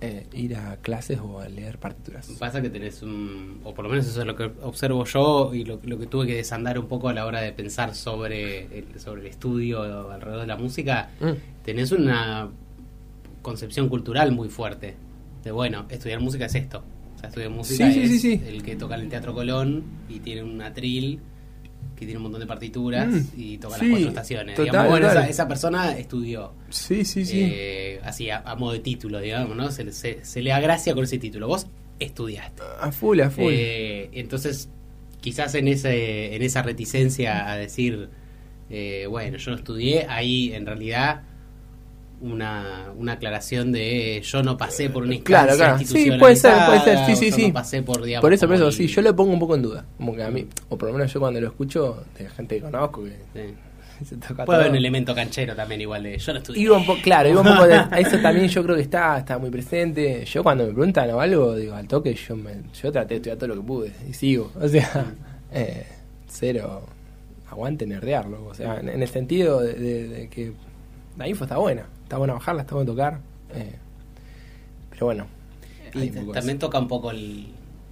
eh, 0.00 0.28
ir 0.32 0.54
a 0.54 0.76
clases 0.76 1.18
o 1.18 1.40
a 1.40 1.48
leer 1.48 1.78
partituras. 1.78 2.28
Pasa 2.38 2.62
que 2.62 2.70
tenés 2.70 3.02
un, 3.02 3.60
o 3.64 3.74
por 3.74 3.84
lo 3.84 3.90
menos 3.90 4.06
eso 4.06 4.20
es 4.20 4.26
lo 4.28 4.36
que 4.36 4.44
observo 4.62 5.04
yo 5.04 5.52
y 5.52 5.64
lo, 5.64 5.80
lo 5.82 5.98
que 5.98 6.06
tuve 6.06 6.24
que 6.24 6.36
desandar 6.36 6.78
un 6.78 6.86
poco 6.86 7.08
a 7.08 7.12
la 7.12 7.26
hora 7.26 7.40
de 7.40 7.50
pensar 7.52 7.96
sobre 7.96 8.66
el, 8.78 9.00
sobre 9.00 9.22
el 9.22 9.26
estudio 9.26 9.82
alrededor 10.12 10.42
de 10.42 10.46
la 10.46 10.56
música, 10.56 11.10
Mm. 11.20 11.30
tenés 11.64 11.90
una 11.90 12.48
concepción 13.42 13.88
cultural 13.88 14.30
muy 14.32 14.48
fuerte. 14.48 14.94
De 15.42 15.50
bueno, 15.50 15.86
estudiar 15.88 16.20
música 16.20 16.46
es 16.46 16.54
esto. 16.54 16.82
O 17.16 17.18
sea, 17.18 17.28
estudiar 17.30 17.50
música 17.50 17.90
Sí, 17.90 18.00
es 18.00 18.08
sí, 18.10 18.18
sí. 18.20 18.42
el 18.46 18.62
que 18.62 18.76
toca 18.76 18.94
en 18.94 19.00
el 19.00 19.08
Teatro 19.08 19.34
Colón 19.34 19.82
y 20.08 20.20
tiene 20.20 20.44
un 20.44 20.60
atril 20.62 21.18
que 21.98 22.06
tiene 22.06 22.16
un 22.18 22.22
montón 22.24 22.40
de 22.40 22.46
partituras 22.46 23.08
Mm. 23.08 23.20
y 23.36 23.58
toca 23.58 23.76
Sí, 23.76 23.82
las 23.82 23.90
cuatro 23.90 24.08
estaciones. 24.08 24.54
total, 24.54 24.64
Digamos, 24.70 24.90
bueno, 24.90 25.08
esa, 25.10 25.28
esa 25.28 25.48
persona 25.48 25.98
estudió. 25.98 26.52
Sí, 26.70 27.04
sí, 27.04 27.24
sí. 27.24 27.40
Eh, 27.52 28.00
así 28.04 28.30
a, 28.30 28.38
a 28.38 28.54
modo 28.56 28.72
de 28.74 28.80
título, 28.80 29.20
digamos, 29.20 29.56
¿no? 29.56 29.70
Se, 29.70 29.84
le- 29.84 29.92
se, 29.92 30.24
se 30.24 30.40
le 30.42 30.52
agracia 30.52 30.94
con 30.94 31.04
ese 31.04 31.18
título. 31.18 31.48
Vos 31.48 31.66
estudiaste. 31.98 32.62
a 32.80 32.92
full, 32.92 33.20
a 33.20 33.30
full. 33.30 33.52
Eh, 33.52 34.10
entonces, 34.12 34.68
quizás 35.20 35.54
en 35.56 35.66
ese 35.68 36.36
en 36.36 36.42
esa 36.42 36.62
reticencia 36.62 37.50
a 37.50 37.56
decir, 37.56 38.08
eh, 38.70 39.06
bueno, 39.08 39.36
yo 39.38 39.50
no 39.50 39.56
estudié, 39.56 40.06
ahí 40.08 40.52
en 40.52 40.64
realidad 40.66 41.22
una, 42.20 42.86
una 42.96 43.12
aclaración 43.12 43.70
de 43.72 44.20
yo 44.24 44.42
no 44.42 44.56
pasé 44.56 44.90
por 44.90 45.04
una 45.04 45.14
instancia 45.14 45.54
Claro, 45.56 45.76
claro. 45.78 45.84
Sí, 45.86 46.10
puede 46.18 46.36
ser, 46.36 46.54
puede 46.66 46.80
ser. 46.80 47.06
Sí, 47.06 47.16
sí, 47.16 47.32
sí. 47.32 47.46
no 47.48 47.54
pasé 47.54 47.82
por, 47.82 48.02
digamos, 48.02 48.22
por 48.22 48.32
eso, 48.32 48.46
por 48.46 48.56
eso, 48.56 48.72
sí, 48.72 48.86
yo 48.88 49.02
lo 49.02 49.14
pongo 49.14 49.32
un 49.32 49.38
poco 49.38 49.54
en 49.54 49.62
duda. 49.62 49.84
Como 49.96 50.14
que 50.14 50.22
a 50.22 50.30
mí, 50.30 50.46
o 50.68 50.76
por 50.76 50.88
lo 50.88 50.94
menos 50.96 51.12
yo 51.12 51.20
cuando 51.20 51.40
lo 51.40 51.46
escucho, 51.48 52.04
de 52.18 52.28
gente 52.30 52.56
que 52.56 52.62
conozco, 52.62 53.04
que 53.04 53.10
Sí. 53.34 53.54
se 54.04 54.16
toca 54.16 54.44
Puede 54.44 54.60
haber 54.60 54.70
un 54.70 54.76
elemento 54.76 55.12
canchero 55.14 55.56
también 55.56 55.80
igual 55.80 56.02
de 56.04 56.18
yo 56.18 56.32
no 56.32 56.38
estudié. 56.38 56.62
Iba 56.62 56.76
un 56.76 56.86
poco, 56.86 57.00
claro, 57.02 57.28
iba 57.28 57.40
un 57.40 57.46
poco 57.48 57.66
de, 57.66 57.80
eso 57.98 58.18
también 58.18 58.46
yo 58.48 58.62
creo 58.62 58.76
que 58.76 58.82
está, 58.82 59.18
está 59.18 59.38
muy 59.38 59.50
presente. 59.50 60.24
Yo 60.24 60.42
cuando 60.42 60.64
me 60.66 60.72
preguntan 60.72 61.10
o 61.10 61.20
algo, 61.20 61.54
digo, 61.56 61.74
al 61.74 61.86
toque 61.88 62.14
yo 62.14 62.36
me, 62.36 62.52
yo 62.80 62.92
traté 62.92 63.14
de 63.14 63.16
estudiar 63.16 63.38
todo 63.38 63.48
lo 63.48 63.54
que 63.56 63.62
pude 63.66 63.92
y 64.08 64.12
sigo. 64.12 64.52
O 64.60 64.68
sea, 64.68 65.06
eh, 65.52 65.84
cero 66.28 66.82
aguante 67.50 67.86
nerdearlo. 67.86 68.44
O 68.46 68.54
sea, 68.54 68.78
en, 68.80 68.88
en 68.88 69.02
el 69.02 69.08
sentido 69.08 69.60
de, 69.60 69.74
de- 69.74 70.08
de 70.08 70.28
que 70.28 70.52
la 71.16 71.26
info 71.26 71.42
está 71.44 71.56
buena, 71.56 71.82
está 72.08 72.16
buena 72.18 72.32
bajarla, 72.34 72.62
está 72.62 72.74
buena 72.74 72.90
tocar. 72.90 73.20
eh, 73.54 73.74
pero 74.90 75.06
bueno. 75.06 75.26
Y 75.94 76.08
también 76.10 76.50
eso. 76.50 76.58
toca 76.58 76.78
un 76.78 76.88
poco 76.88 77.10
el. 77.10 77.46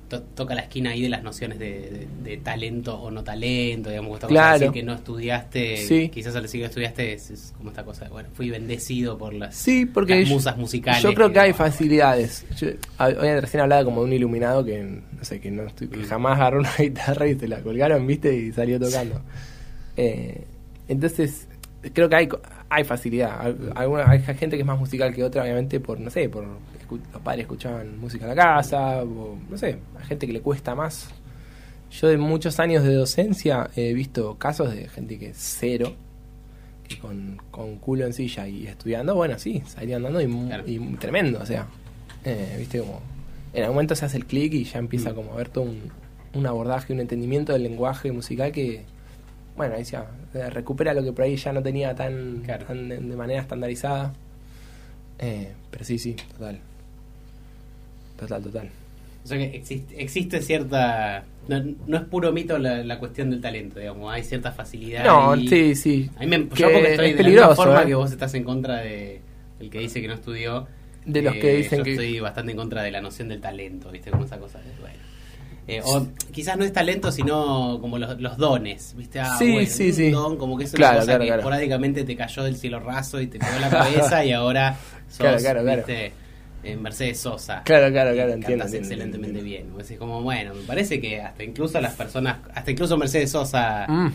to- 0.09 0.23
toca 0.23 0.55
la 0.55 0.61
esquina 0.63 0.91
ahí 0.91 1.03
de 1.03 1.09
las 1.09 1.23
nociones 1.25 1.59
de, 1.59 1.67
de- 1.91 2.09
de 2.31 2.37
talento 2.37 2.97
o 2.97 3.11
no 3.11 3.25
talento, 3.25 3.91
digamos, 3.91 4.15
esta 4.15 4.29
cosa 4.29 4.35
de 4.35 4.35
Claro. 4.41 4.59
decir 4.61 4.73
que 4.73 4.83
no 4.85 4.95
estudiaste, 4.95 5.77
Sí. 5.79 6.09
quizás 6.11 6.37
al 6.37 6.43
decir 6.43 6.61
que 6.61 6.67
estudiaste 6.67 7.13
es, 7.13 7.31
es 7.31 7.53
como 7.57 7.71
esta 7.71 7.85
cosa 7.85 8.09
bueno, 8.09 8.29
fui 8.33 8.49
bendecido 8.51 9.19
por 9.19 9.35
las, 9.35 9.57
Sí, 9.57 9.85
porque 9.87 10.21
las 10.21 10.29
musas 10.29 10.57
musicales. 10.59 11.03
Yo 11.03 11.13
creo 11.13 11.33
que 11.33 11.41
hay 11.41 11.51
no- 11.51 11.57
facilidades. 11.57 12.47
Yo, 12.57 12.69
hoy 13.01 13.41
recién 13.41 13.63
hablaba 13.63 13.85
como 13.85 14.01
de 14.03 14.07
un 14.07 14.13
iluminado 14.13 14.65
que 14.65 14.81
no 14.83 15.25
sé 15.25 15.41
que 15.41 15.51
no 15.51 15.65
estoy- 15.65 15.89
que 15.89 15.97
Mm. 15.99 16.05
jamás 16.07 16.37
agarró 16.39 16.61
una 16.61 16.71
guitarra 16.79 17.27
y 17.27 17.37
se 17.39 17.49
la 17.49 17.61
colgaron, 17.63 18.07
viste, 18.07 18.33
y 18.37 18.53
salió 18.53 18.79
tocando. 18.79 19.21
Eh, 19.97 20.45
entonces 20.89 21.49
creo 21.93 22.09
que 22.09 22.17
hay 22.17 22.29
hay 22.69 22.85
facilidad. 22.85 23.41
Al- 23.41 23.73
Alguna, 23.75 24.11
hay 24.11 24.21
gente 24.23 24.57
que 24.57 24.61
es 24.61 24.67
más 24.67 24.79
musical 24.79 25.15
que 25.15 25.23
otra, 25.25 25.43
obviamente 25.43 25.79
por 25.81 26.01
no 26.01 26.11
sé, 26.11 26.29
por 26.29 26.45
los 26.45 27.23
padres 27.23 27.43
escuchaban 27.43 27.99
música 27.99 28.25
en 28.31 28.37
la 28.37 28.43
casa, 28.43 29.03
o 29.03 29.37
no 29.49 29.57
sé, 29.59 29.79
hay 29.99 30.07
gente 30.07 30.27
que 30.27 30.33
le 30.33 30.41
cuesta 30.41 30.75
más. 30.75 31.09
Yo 31.91 32.09
de 32.09 32.17
muchos 32.19 32.59
años 32.61 32.83
de 32.85 32.95
docencia 32.95 33.71
he 33.77 33.93
visto 33.95 34.37
casos 34.37 34.75
de 34.75 34.89
gente 34.89 35.19
que 35.19 35.31
es 35.31 35.37
cero, 35.39 35.95
que 36.89 36.99
con, 36.99 37.41
con 37.51 37.77
culo 37.77 38.07
en 38.07 38.13
silla 38.13 38.47
y 38.49 38.67
estudiando, 38.67 39.15
bueno, 39.15 39.39
sí, 39.39 39.63
salían 39.67 40.03
dando 40.03 40.21
y, 40.21 40.27
Claro. 40.27 40.65
tremendo, 40.99 41.41
o 41.41 41.47
sea, 41.47 41.67
eh, 42.25 42.57
viste 42.59 42.81
como 42.81 43.01
en 43.53 43.63
algún 43.63 43.77
momento 43.77 43.95
se 43.95 44.05
hace 44.05 44.17
el 44.19 44.27
clic 44.27 44.53
y 44.55 44.65
ya 44.65 44.79
empieza 44.79 45.13
Mm. 45.13 45.15
como 45.15 45.33
a 45.33 45.37
ver 45.37 45.49
todo 45.49 45.65
un, 45.65 45.81
un 46.35 46.47
abordaje, 46.47 46.93
un 46.93 47.01
entendimiento 47.01 47.53
del 47.53 47.63
lenguaje 47.63 48.13
musical 48.13 48.53
que, 48.53 48.85
bueno, 49.57 49.75
ahí 49.77 49.85
ya 49.85 50.07
eh, 50.35 50.51
recupera 50.51 50.93
lo 50.95 51.03
que 51.03 51.13
por 51.13 51.25
ahí 51.25 51.37
ya 51.37 51.53
no 51.53 51.63
tenía 51.63 51.95
tan, 51.95 52.43
Claro. 52.45 52.67
tan 52.67 52.89
de, 52.89 52.99
de 52.99 53.17
manera 53.17 53.41
estandarizada. 53.41 54.13
Eh, 55.19 55.53
pero 55.71 55.85
sí, 55.85 55.99
sí, 55.99 56.15
total. 56.33 56.59
Total, 58.19 58.43
total. 58.43 58.69
O 59.25 59.29
sea 59.29 59.39
que 59.39 59.57
existe, 59.57 60.01
existe 60.01 60.41
cierta... 60.41 61.25
No, 61.49 61.63
no 61.87 61.97
es 61.97 62.05
puro 62.05 62.33
mito 62.33 62.59
la, 62.59 62.83
la 62.85 62.99
cuestión 62.99 63.31
del 63.31 63.41
talento, 63.41 63.79
digamos. 63.81 64.13
Hay 64.13 64.23
cierta 64.25 64.53
facilidad. 64.53 65.05
No, 65.05 65.33
ahí. 65.33 65.49
sí, 65.49 65.75
sí. 65.75 66.11
Me, 66.21 66.49
Que 66.49 66.57
yo 66.57 66.71
porque 66.71 66.91
estoy 66.93 67.11
es 67.11 67.17
de 67.19 67.23
la 67.33 67.55
forma 67.55 67.83
¿eh? 67.83 67.87
que 67.87 67.95
vos 67.95 68.11
estás 68.11 68.35
en 68.35 68.45
contra 68.45 68.77
de 68.79 69.21
el 69.61 69.71
que 69.71 69.79
dice 69.81 70.01
que 70.01 70.09
no 70.09 70.15
estudió. 70.15 70.63
eh, 70.63 70.67
De 71.07 71.23
los 71.23 71.35
que 71.35 71.57
dicen 71.57 71.79
yo 71.79 71.85
que- 71.85 71.93
estoy 71.93 72.21
bastante 72.21 72.53
en 72.53 72.59
contra 72.59 72.83
de 72.83 72.91
la 72.91 73.01
noción 73.01 73.29
del 73.29 73.41
talento, 73.41 73.91
¿viste? 73.91 74.11
Como 74.11 74.25
esa 74.25 74.39
cosa 74.39 74.59
de, 74.61 74.71
bueno. 74.81 74.97
Eh, 75.69 75.81
o 75.85 76.07
quizás 76.33 76.57
no 76.57 76.65
es 76.65 76.73
talento, 76.73 77.11
sino 77.11 77.79
como 77.81 77.99
los, 77.99 78.21
los 78.21 78.37
dones, 78.37 78.95
¿viste? 78.97 79.19
Ah, 79.19 79.35
Sí, 79.39 79.53
bueno, 79.53 79.69
sí, 79.69 79.89
un 79.89 79.95
sí. 79.95 80.11
don, 80.11 80.37
como 80.37 80.57
que 80.57 80.65
es 80.65 80.71
una 80.75 80.79
Claro, 80.79 80.95
cosa 80.97 81.07
claro, 81.07 81.21
que 81.23 81.27
claro. 81.27 81.41
esporádicamente 81.41 82.05
te 82.05 82.17
cayó 82.17 82.45
del 82.45 82.57
cielo 82.57 82.79
raso 82.79 83.21
y 83.21 83.27
te 83.27 83.39
pegó 83.41 83.53
en 83.57 83.61
la 83.63 83.71
cabeza 83.71 84.25
y 84.25 84.33
ahora 84.33 84.77
sos. 85.09 85.43
¿viste? 85.43 86.13
Eh, 86.63 86.77
Mercedes 86.77 87.21
Sosa. 87.21 87.63
Claro, 87.65 87.93
claro, 87.93 88.13
claro, 88.13 88.33
entiendo, 88.33 88.65
entiendo, 88.65 88.87
excelentemente 88.89 89.39
entiendo. 89.41 89.73
bien. 89.77 89.87
Es 89.93 89.99
como, 89.99 90.23
bueno, 90.23 90.53
me 90.55 90.63
parece 90.63 91.01
que 91.01 91.21
hasta 91.21 91.45
incluso 91.45 91.81
las 91.81 91.95
personas, 91.95 92.39
hasta 92.55 92.71
incluso 92.71 92.97
Mercedes 92.97 93.31
Sosa... 93.31 93.87
Mm. 93.89 94.13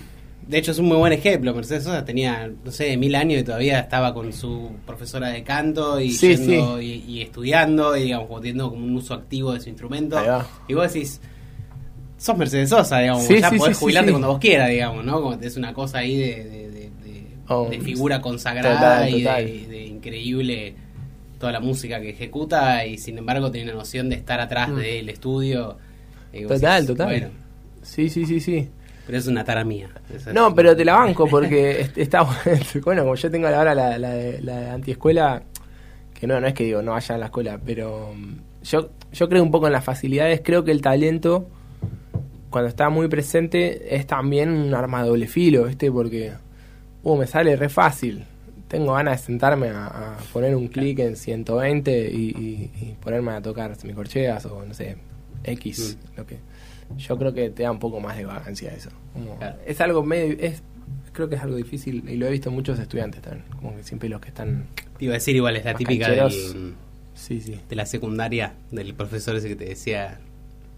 De 0.47 0.57
hecho, 0.57 0.71
es 0.71 0.79
un 0.79 0.87
muy 0.87 0.97
buen 0.97 1.13
ejemplo. 1.13 1.53
Mercedes 1.53 1.83
Sosa 1.83 2.03
tenía, 2.03 2.49
no 2.65 2.71
sé, 2.71 2.97
mil 2.97 3.13
años 3.15 3.39
y 3.41 3.43
todavía 3.43 3.79
estaba 3.79 4.13
con 4.13 4.33
su 4.33 4.71
profesora 4.87 5.29
de 5.29 5.43
canto 5.43 5.99
y, 6.01 6.11
Sí, 6.11 6.35
yendo 6.35 6.81
Y, 6.81 7.03
y 7.07 7.21
estudiando 7.21 7.95
y, 7.95 8.03
digamos, 8.03 8.27
teniendo 8.41 8.69
como 8.71 8.83
un 8.83 8.95
uso 8.95 9.13
activo 9.13 9.53
de 9.53 9.61
su 9.61 9.69
instrumento. 9.69 10.17
Y 10.67 10.73
vos 10.73 10.91
decís, 10.91 11.21
sos 12.23 12.37
Mercedes 12.37 12.69
Sosa, 12.69 12.99
digamos, 12.99 13.23
Sí, 13.23 13.39
ya 13.39 13.49
sí, 13.49 13.57
podés 13.57 13.77
sí, 13.77 13.83
jubilarte 13.83 14.11
cuando 14.11 14.27
vos 14.29 14.39
quieras, 14.39 14.69
digamos, 14.69 15.03
¿no? 15.03 15.21
Como 15.21 15.33
es 15.41 15.57
una 15.57 15.73
cosa 15.73 15.99
ahí 15.99 16.17
de, 16.17 16.43
de, 16.43 16.69
de- 16.71 16.81
de- 17.03 17.27
Oh, 17.47 17.69
figura 17.83 18.21
consagrada 18.21 18.99
total, 19.01 19.09
y 19.09 19.23
total. 19.23 19.45
de, 19.45 19.67
de 19.67 19.85
increíble 19.85 20.75
toda 21.39 21.51
la 21.51 21.59
música 21.59 21.99
que 21.99 22.11
ejecuta 22.11 22.85
y 22.85 22.97
sin 22.97 23.17
embargo 23.17 23.51
tiene 23.51 23.69
una 23.71 23.79
noción 23.79 24.07
de 24.09 24.15
estar 24.15 24.39
atrás 24.39 24.69
Mm. 24.69 24.75
del 24.77 25.09
estudio. 25.09 25.77
Total, 26.47 26.85
total. 26.85 27.07
Bueno, 27.07 27.27
Sí, 27.81 28.09
sí, 28.09 28.25
sí, 28.25 28.39
sí. 28.39 28.69
pero 29.05 29.17
es 29.17 29.27
una 29.27 29.43
tara 29.43 29.65
mía. 29.65 29.89
No, 30.33 30.47
es- 30.49 30.53
pero 30.55 30.75
te 30.77 30.85
la 30.85 30.93
banco 30.93 31.27
porque 31.27 31.81
est- 31.81 31.97
está 31.97 32.21
bueno, 32.85 33.01
como 33.03 33.15
yo 33.15 33.31
tengo 33.31 33.47
ahora 33.47 33.73
la, 33.75 33.97
la, 33.97 34.13
la 34.39 34.73
antiescuela, 34.73 35.41
que 36.17 36.27
no, 36.27 36.39
no 36.39 36.47
es 36.47 36.53
que 36.53 36.63
digo 36.65 36.81
no 36.83 36.91
vaya 36.91 37.15
a 37.15 37.17
la 37.17 37.25
escuela, 37.25 37.59
pero 37.65 38.13
mm, 38.15 38.63
yo, 38.63 38.91
yo 39.11 39.27
creo 39.27 39.43
un 39.43 39.51
poco 39.51 39.65
en 39.67 39.73
las 39.73 39.83
facilidades, 39.83 40.41
creo 40.43 40.63
que 40.63 40.71
el 40.71 40.81
talento, 40.81 41.49
cuando 42.51 42.67
está 42.69 42.89
muy 42.89 43.07
presente, 43.07 43.95
es 43.95 44.05
también 44.05 44.49
un 44.51 44.73
arma 44.75 45.01
de 45.01 45.09
doble 45.09 45.27
filo, 45.27 45.63
¿viste? 45.65 45.91
Porque, 45.91 46.33
uh, 47.01 47.17
me 47.17 47.25
sale 47.25 47.55
re 47.55 47.69
fácil. 47.69 48.25
Tengo 48.67 48.93
ganas 48.93 49.19
de 49.21 49.25
sentarme 49.25 49.69
a, 49.69 49.87
a 49.87 50.17
poner 50.31 50.55
un 50.55 50.67
clic 50.67 50.99
en 50.99 51.15
120 51.15 52.09
y, 52.11 52.15
y- 52.29 52.71
y 52.81 52.95
ponerme 53.01 53.31
a 53.31 53.41
tocar 53.41 53.75
semicorcheas 53.75 54.45
o 54.45 54.63
no 54.65 54.73
sé, 54.75 54.97
X, 55.43 55.97
lo 56.15 56.25
que. 56.27 56.37
Yo 56.97 57.17
creo 57.17 57.33
que 57.33 57.49
te 57.49 57.63
da 57.63 57.71
un 57.71 57.79
poco 57.79 57.99
más 57.99 58.15
de 58.17 58.25
vagancia 58.25 58.71
eso. 58.73 58.89
Como- 59.13 59.37
Claro. 59.37 59.57
Es 59.65 59.79
algo 59.81 60.03
medio. 60.03 60.35
Es, 60.39 60.61
creo 61.13 61.27
que 61.29 61.35
es 61.35 61.41
algo 61.41 61.55
difícil 61.55 62.03
y 62.09 62.15
lo 62.17 62.27
he 62.27 62.31
visto 62.31 62.49
en 62.49 62.55
muchos 62.55 62.77
estudiantes 62.79 63.21
también. 63.21 63.45
Como 63.57 63.75
que 63.75 63.83
siempre 63.83 64.07
los 64.09 64.19
que 64.21 64.27
están. 64.29 64.67
Te 64.97 65.05
iba 65.05 65.13
a 65.13 65.15
decir 65.15 65.35
igual, 65.35 65.55
es 65.55 65.65
la 65.65 65.73
típica 65.73 66.05
cancheros. 66.07 66.53
del- 66.53 66.73
Sí, 67.13 67.39
sí. 67.41 67.59
de 67.69 67.75
la 67.75 67.85
secundaria, 67.85 68.53
del 68.71 68.93
profesor 68.93 69.35
ese 69.35 69.47
que 69.49 69.55
te 69.55 69.65
decía, 69.65 70.19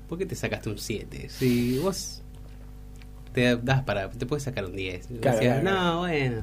¿por 0.08 0.18
qué 0.18 0.26
te 0.26 0.36
sacaste 0.36 0.70
un 0.70 0.78
7? 0.78 1.30
Si 1.30 1.78
vos 1.80 2.22
te 3.34 3.56
das 3.58 3.82
para, 3.84 4.10
te 4.10 4.26
puedes 4.26 4.44
sacar 4.44 4.66
un 4.66 4.76
10. 4.76 5.10
Y 5.12 5.14
Claro, 5.18 5.38
decía, 5.38 5.62
claro, 5.62 5.78
no, 5.94 6.00
bueno, 6.00 6.42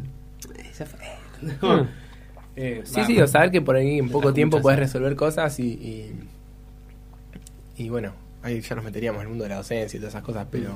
esa 0.70 0.86
fue- 0.86 0.98
no. 1.62 1.84
Mm. 1.84 1.88
Eh, 2.56 2.82
Sí, 2.84 3.00
sí, 3.06 3.20
o 3.20 3.26
saber 3.28 3.50
que 3.52 3.60
por 3.62 3.76
ahí 3.76 3.98
en 3.98 4.10
poco 4.10 4.32
tiempo 4.34 4.60
puedes 4.60 4.78
resolver 4.78 5.14
cosas 5.16 5.58
y, 5.60 5.68
y. 5.68 6.12
y 7.76 7.88
bueno, 7.88 8.12
ahí 8.42 8.60
ya 8.60 8.74
nos 8.74 8.84
meteríamos 8.84 9.20
en 9.20 9.22
el 9.22 9.28
mundo 9.28 9.44
de 9.44 9.50
la 9.50 9.56
docencia 9.56 9.96
y 9.96 10.00
todas 10.00 10.14
esas 10.14 10.24
cosas, 10.24 10.46
pero. 10.50 10.74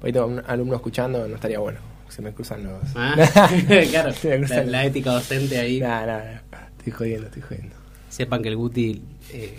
Por 0.00 0.06
ahí 0.06 0.12
tengo 0.12 0.26
un 0.26 0.42
alumno 0.46 0.74
escuchando, 0.76 1.26
no 1.28 1.34
estaría 1.34 1.58
bueno. 1.58 1.78
Se 2.08 2.22
me 2.22 2.32
cruzan 2.32 2.64
los. 2.64 2.82
Ah, 2.94 3.14
claro, 3.90 4.12
Se 4.12 4.28
me 4.30 4.38
la, 4.38 4.46
cruzan 4.46 4.72
la 4.72 4.84
ética 4.86 5.10
docente 5.12 5.58
ahí. 5.58 5.80
Nah, 5.80 6.06
nah, 6.06 6.18
nah. 6.50 6.66
Estoy 6.78 6.92
jodiendo, 6.92 7.26
estoy 7.26 7.42
jodiendo. 7.42 7.76
Sepan 8.08 8.42
que 8.42 8.48
el 8.48 8.56
Guti 8.56 9.02
eh, 9.32 9.56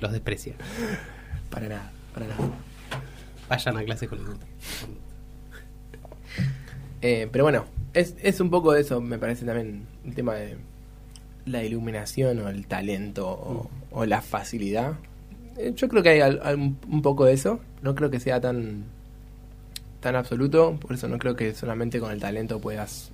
los 0.00 0.10
desprecia. 0.12 0.54
Para 1.52 1.68
nada, 1.68 1.92
para 2.14 2.26
nada. 2.26 2.40
Vayan 3.48 3.76
a 3.76 3.84
clase 3.84 4.08
con 4.08 4.18
el. 4.18 4.24
Eh, 7.02 7.28
pero 7.32 7.44
bueno, 7.44 7.64
es, 7.94 8.14
es 8.22 8.40
un 8.40 8.50
poco 8.50 8.72
de 8.72 8.80
eso, 8.80 9.00
me 9.00 9.18
parece 9.18 9.44
también 9.44 9.86
el 10.04 10.14
tema 10.14 10.34
de 10.34 10.56
la 11.46 11.64
iluminación 11.64 12.38
o 12.40 12.48
el 12.48 12.66
talento 12.66 13.28
o, 13.28 13.70
o 13.90 14.06
la 14.06 14.22
facilidad. 14.22 14.94
Eh, 15.56 15.72
yo 15.74 15.88
creo 15.88 16.02
que 16.02 16.10
hay 16.10 16.20
al- 16.20 16.40
al- 16.44 16.56
un 16.58 17.02
poco 17.02 17.24
de 17.24 17.32
eso, 17.34 17.60
no 17.82 17.94
creo 17.94 18.10
que 18.10 18.20
sea 18.20 18.40
tan 18.40 18.84
tan 20.00 20.16
absoluto, 20.16 20.76
por 20.80 20.94
eso 20.94 21.06
no 21.06 21.16
creo 21.18 21.36
que 21.36 21.54
solamente 21.54 22.00
con 22.00 22.10
el 22.10 22.18
talento 22.18 22.60
puedas... 22.60 23.12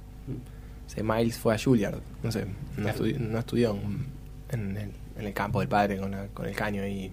O 0.87 0.91
sea, 0.91 1.03
Miles 1.05 1.37
fue 1.37 1.55
a 1.55 1.59
Juilliard, 1.59 1.99
no 2.23 2.33
sé, 2.33 2.47
no, 2.79 2.85
Claro. 2.85 2.99
estudi- 3.05 3.19
no 3.19 3.39
estudió 3.39 3.79
en, 4.51 4.75
el, 4.77 4.91
en 5.19 5.27
el 5.27 5.33
campo 5.35 5.61
del 5.61 5.69
padre 5.69 5.99
con, 5.99 6.11
la- 6.13 6.29
con 6.29 6.47
el 6.47 6.55
caño 6.55 6.83
ahí 6.83 7.13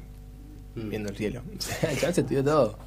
Mm. 0.75 0.89
viendo 0.89 1.09
el 1.09 1.15
cielo. 1.17 1.41
O 1.57 1.61
sea, 1.61 1.91
el 1.91 1.97
chaval 1.97 2.13
se 2.13 2.21
estudió 2.21 2.43
todo. 2.43 2.77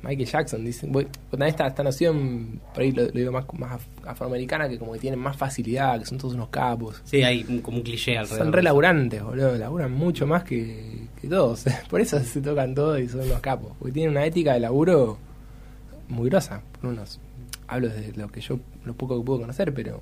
Michael 0.00 0.28
Jackson, 0.28 0.64
dice, 0.64 0.86
voy, 0.88 1.08
esta, 1.44 1.66
esta 1.66 1.82
noción, 1.82 2.60
por 2.72 2.84
ahí 2.84 2.92
lo, 2.92 3.02
lo 3.06 3.10
digo 3.10 3.32
más, 3.32 3.44
más 3.54 3.80
af- 3.80 4.06
afroamericana, 4.08 4.68
que 4.68 4.78
como 4.78 4.92
que 4.92 5.00
tienen 5.00 5.18
más 5.18 5.36
facilidad, 5.36 5.98
que 5.98 6.06
son 6.06 6.18
todos 6.18 6.34
unos 6.34 6.50
capos. 6.50 7.00
Sí, 7.04 7.22
hay 7.24 7.44
un- 7.48 7.60
como 7.62 7.78
un 7.78 7.82
cliché 7.82 8.16
alrededor. 8.16 8.44
Son 8.44 8.52
re 8.52 8.62
laburantes, 8.62 9.22
boludo, 9.24 9.56
laburan 9.56 9.90
mucho 9.90 10.24
más 10.24 10.44
que, 10.44 11.08
que 11.20 11.26
todos. 11.26 11.64
Por 11.90 12.00
eso 12.00 12.20
se 12.20 12.40
tocan 12.40 12.76
todos 12.76 13.00
y 13.00 13.08
son 13.08 13.22
unos 13.22 13.40
capos. 13.40 13.72
Porque 13.80 13.92
tienen 13.92 14.12
una 14.12 14.24
ética 14.24 14.54
de 14.54 14.60
laburo 14.60 15.18
muy 16.08 16.28
grosa. 16.30 16.62
Por 16.80 16.90
unos, 16.90 17.18
hablo 17.66 17.88
de 17.88 18.12
lo 18.14 18.28
que 18.28 18.40
yo, 18.40 18.60
lo 18.84 18.94
poco 18.94 19.18
que 19.18 19.26
puedo 19.26 19.40
conocer, 19.40 19.74
pero... 19.74 20.00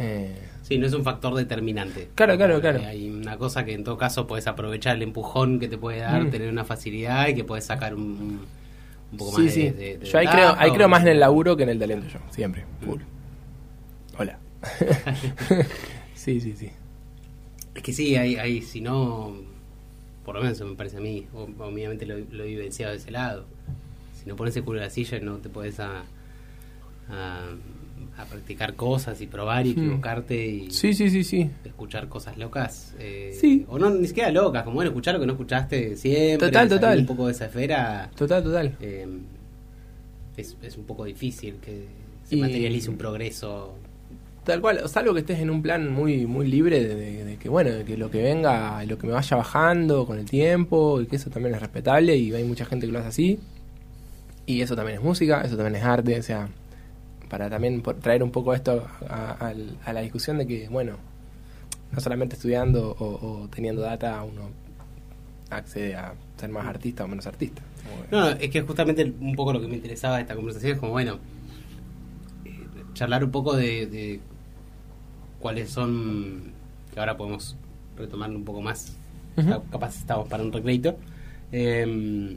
Eh, 0.00 0.34
Sí, 0.62 0.78
no 0.78 0.86
es 0.86 0.92
un 0.92 1.02
factor 1.02 1.34
determinante. 1.34 2.10
Claro, 2.14 2.36
claro, 2.36 2.60
claro. 2.60 2.80
Hay 2.86 3.08
una 3.10 3.36
cosa 3.38 3.64
que 3.64 3.72
en 3.72 3.82
todo 3.82 3.96
caso 3.98 4.26
puedes 4.28 4.46
aprovechar 4.46 4.94
el 4.94 5.02
empujón 5.02 5.58
que 5.58 5.66
te 5.68 5.76
puede 5.78 5.98
dar, 5.98 6.22
Mm. 6.24 6.30
tener 6.30 6.48
una 6.48 6.64
facilidad 6.64 7.26
y 7.28 7.34
que 7.34 7.42
puedes 7.42 7.64
sacar 7.64 7.92
un, 7.94 8.46
un 9.10 9.18
poco 9.18 9.36
sí, 9.38 9.42
más 9.44 9.52
sí. 9.54 9.62
de, 9.64 9.72
de- 9.72 9.98
de 9.98 10.06
yo 10.06 10.18
ahí 10.18 10.26
creo, 10.28 10.54
ahí 10.56 10.70
creo 10.70 10.88
más 10.88 11.02
en 11.02 11.08
el 11.08 11.18
laburo 11.20 11.56
que 11.56 11.64
en 11.64 11.70
el 11.70 11.78
talento 11.80 12.06
yo, 12.08 12.20
siempre. 12.30 12.64
Full. 12.84 13.00
Hola. 14.18 14.38
sí, 16.14 16.40
sí, 16.40 16.54
sí. 16.56 16.70
Es 17.74 17.82
que 17.82 17.92
sí, 17.92 18.14
hay, 18.16 18.36
hay, 18.36 18.62
si 18.62 18.80
no, 18.80 19.34
por 20.24 20.34
lo 20.36 20.42
menos 20.42 20.56
eso 20.56 20.66
me 20.66 20.74
parece 20.76 20.98
a 20.98 21.00
mí, 21.00 21.26
obviamente 21.34 22.06
lo, 22.06 22.16
lo 22.30 22.44
he 22.44 22.48
vivenciado 22.48 22.92
de 22.92 22.98
ese 22.98 23.10
lado. 23.10 23.44
Si 24.22 24.28
no 24.28 24.36
pones 24.36 24.54
el 24.56 24.64
culo 24.64 24.78
en 24.78 24.84
la 24.84 24.90
silla 24.90 25.18
no 25.20 25.38
te 25.38 25.48
puedes 25.48 25.80
a, 25.80 26.02
a, 27.08 27.44
a 28.16 28.24
practicar 28.24 28.74
cosas 28.74 29.20
y 29.22 29.26
probar 29.26 29.66
y 29.66 29.70
Hmm. 29.74 29.78
equivocarte 29.78 30.46
y 30.46 30.70
Sí, 30.70 30.92
sí, 30.92 31.08
sí, 31.10 31.24
sí. 31.24 31.50
escuchar 31.64 32.08
cosas 32.08 32.36
locas. 32.36 32.94
eh, 32.98 33.34
Sí. 33.40 33.64
O 33.68 33.78
no, 33.78 33.90
ni 33.90 34.06
siquiera 34.06 34.30
locas, 34.30 34.62
como 34.64 34.74
bueno, 34.74 34.90
escuchar 34.90 35.14
lo 35.14 35.20
que 35.20 35.26
no 35.26 35.32
escuchaste 35.32 35.96
siempre. 35.96 36.48
Total, 36.48 36.68
total. 36.68 36.98
Un 37.00 37.06
poco 37.06 37.26
de 37.26 37.32
esa 37.32 37.46
esfera 37.46 38.10
Total, 38.16 38.42
total. 38.42 38.76
eh, 38.80 39.06
es, 40.36 40.56
es 40.62 40.76
un 40.76 40.84
poco 40.84 41.04
difícil 41.04 41.54
que 41.64 41.86
se 42.24 42.36
Y- 42.36 42.40
materialice 42.40 42.90
un 42.90 42.96
progreso. 42.96 43.74
Tal 44.44 44.60
cual, 44.60 44.88
salvo 44.88 45.12
que 45.12 45.20
estés 45.20 45.38
en 45.40 45.50
un 45.50 45.60
plan 45.62 45.92
muy 45.92 46.26
muy 46.26 46.46
libre 46.46 46.82
de, 46.82 46.94
de- 46.94 47.24
de 47.24 47.36
que 47.36 47.48
bueno, 47.48 47.70
de 47.70 47.84
que 47.84 47.96
lo 47.96 48.10
que 48.10 48.22
venga, 48.22 48.82
lo 48.84 48.96
que 48.98 49.06
me 49.06 49.12
vaya 49.12 49.36
bajando 49.36 50.06
con 50.06 50.18
el 50.18 50.24
tiempo, 50.24 51.00
y 51.00 51.06
que 51.06 51.16
eso 51.16 51.30
también 51.30 51.54
es 51.54 51.60
respetable 51.60 52.16
y 52.16 52.32
hay 52.32 52.44
mucha 52.44 52.64
gente 52.64 52.86
que 52.86 52.92
lo 52.92 52.98
hace 53.00 53.08
así. 53.08 53.38
Y 54.46 54.62
eso 54.62 54.74
también 54.74 54.98
es 54.98 55.04
música, 55.04 55.42
eso 55.42 55.56
también 55.56 55.76
es 55.76 55.84
arte, 55.84 56.18
o 56.18 56.22
sea, 56.22 56.48
para 57.30 57.48
también 57.48 57.80
por- 57.80 57.94
traer 57.96 58.22
un 58.22 58.30
poco 58.30 58.52
esto 58.54 58.86
a, 59.08 59.54
la 59.92 60.00
discusión 60.02 60.36
de 60.38 60.46
que, 60.46 60.68
bueno, 60.68 60.96
no 61.92 62.00
solamente 62.00 62.34
estudiando 62.36 62.94
o, 62.98 63.04
o 63.44 63.48
teniendo 63.48 63.80
data 63.82 64.22
uno 64.22 64.50
accede 65.48 65.94
a 65.94 66.12
ser 66.36 66.50
más 66.50 66.66
artista 66.66 67.04
o 67.04 67.08
menos 67.08 67.26
artista. 67.26 67.62
No, 68.10 68.20
no, 68.20 68.28
es 68.30 68.50
que 68.50 68.60
justamente 68.62 69.04
un 69.20 69.34
poco 69.34 69.52
lo 69.52 69.60
que 69.60 69.68
me 69.68 69.76
interesaba 69.76 70.16
de 70.16 70.22
esta 70.22 70.34
conversación 70.36 70.72
es 70.72 70.78
como, 70.78 70.92
bueno, 70.92 71.18
eh, 72.44 72.50
charlar 72.94 73.24
un 73.24 73.30
poco 73.30 73.56
de, 73.56 73.86
de 73.86 74.20
cuáles 75.40 75.70
son, 75.70 76.52
que 76.92 77.00
ahora 77.00 77.16
podemos 77.16 77.56
retomarlo 77.96 78.36
un 78.36 78.44
poco 78.44 78.60
más. 78.60 78.96
Ca- 79.48 79.62
capaz 79.70 79.96
estamos 79.96 80.28
para 80.28 80.42
un 80.42 80.52
recreito, 80.52 80.96
eh, 81.52 82.36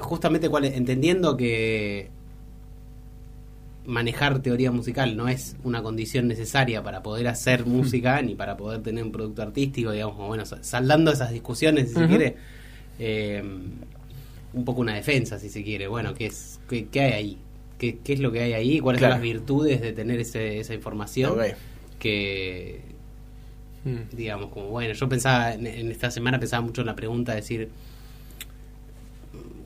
justamente 0.00 0.48
cuál 0.48 0.64
entendiendo 0.64 1.36
que 1.36 2.10
manejar 3.88 4.40
teoría 4.40 4.70
musical 4.70 5.16
no 5.16 5.28
es 5.28 5.56
una 5.64 5.82
condición 5.82 6.28
necesaria 6.28 6.82
para 6.82 7.02
poder 7.02 7.26
hacer 7.26 7.64
música 7.66 8.20
ni 8.22 8.34
para 8.34 8.56
poder 8.56 8.82
tener 8.82 9.02
un 9.02 9.10
producto 9.10 9.42
artístico, 9.42 9.90
digamos, 9.92 10.16
bueno, 10.28 10.44
sa- 10.44 10.62
saldando 10.62 11.10
esas 11.10 11.30
discusiones, 11.32 11.88
si 11.88 11.94
se 11.94 12.06
quiere, 12.06 12.36
eh, 12.98 13.42
un 14.52 14.64
poco 14.64 14.82
una 14.82 14.94
defensa, 14.94 15.38
si 15.38 15.48
se 15.48 15.64
quiere. 15.64 15.88
Bueno, 15.88 16.12
¿qué, 16.14 16.26
es, 16.26 16.60
qué, 16.68 16.86
qué 16.86 17.00
hay 17.00 17.12
ahí? 17.12 17.38
¿Qué, 17.78 17.98
qué 18.04 18.12
es 18.12 18.20
lo 18.20 18.30
que 18.30 18.40
hay 18.40 18.52
ahí? 18.52 18.78
¿Cuáles 18.80 18.98
Claro. 19.00 19.14
son 19.14 19.20
las 19.22 19.32
virtudes 19.32 19.80
de 19.80 19.92
tener 19.92 20.20
ese, 20.20 20.58
esa 20.60 20.74
información? 20.74 21.34
Que, 21.98 22.80
Mm. 23.84 24.14
digamos, 24.16 24.50
como 24.50 24.66
bueno, 24.70 24.92
yo 24.92 25.08
pensaba, 25.08 25.54
en, 25.54 25.64
en 25.66 25.90
esta 25.92 26.10
semana 26.10 26.38
pensaba 26.40 26.60
mucho 26.60 26.80
en 26.82 26.88
la 26.88 26.96
pregunta 26.96 27.32
de 27.32 27.36
decir, 27.36 27.68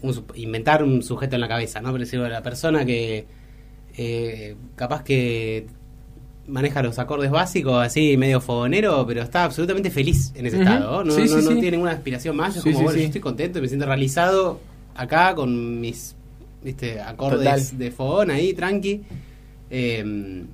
un 0.02 0.24
inventar 0.35 0.82
un 0.82 1.02
sujeto 1.02 1.35
en 1.37 1.40
la 1.40 1.48
cabeza, 1.48 1.80
¿no? 1.80 1.90
Pero 1.92 2.04
decir, 2.04 2.20
la 2.20 2.42
persona 2.42 2.85
que 2.85 3.24
eh, 3.96 4.57
capaz 4.76 5.02
que 5.05 5.66
maneja 6.46 6.83
los 6.83 6.98
acordes 6.98 7.31
básicos 7.31 7.74
así 7.85 8.16
medio 8.16 8.40
fogonero, 8.40 9.07
pero 9.07 9.22
está 9.22 9.44
absolutamente 9.44 9.90
feliz 9.90 10.33
en 10.35 10.46
ese 10.46 10.59
estado, 10.59 11.05
¿no? 11.05 11.12
Sí, 11.14 11.20
no, 11.22 11.26
sí, 11.28 11.35
no 11.35 11.40
sí. 11.42 11.55
tiene 11.55 11.72
ninguna 11.72 11.92
aspiración 11.92 12.37
más, 12.37 12.61
como, 12.61 12.81
bueno, 12.83 12.98
yo 12.98 13.05
estoy 13.05 13.20
contento 13.20 13.59
y 13.59 13.62
me 13.62 13.68
siento 13.68 13.87
realizado 13.87 14.61
acá 14.94 15.35
con 15.35 15.81
mis 15.81 16.16
viste 16.64 17.00
acordes 17.00 17.38
Total. 17.70 17.78
de 17.78 17.90
fogón 17.90 18.31
ahí, 18.31 18.52
tranqui. 18.55 19.02
Eh, 19.70 20.44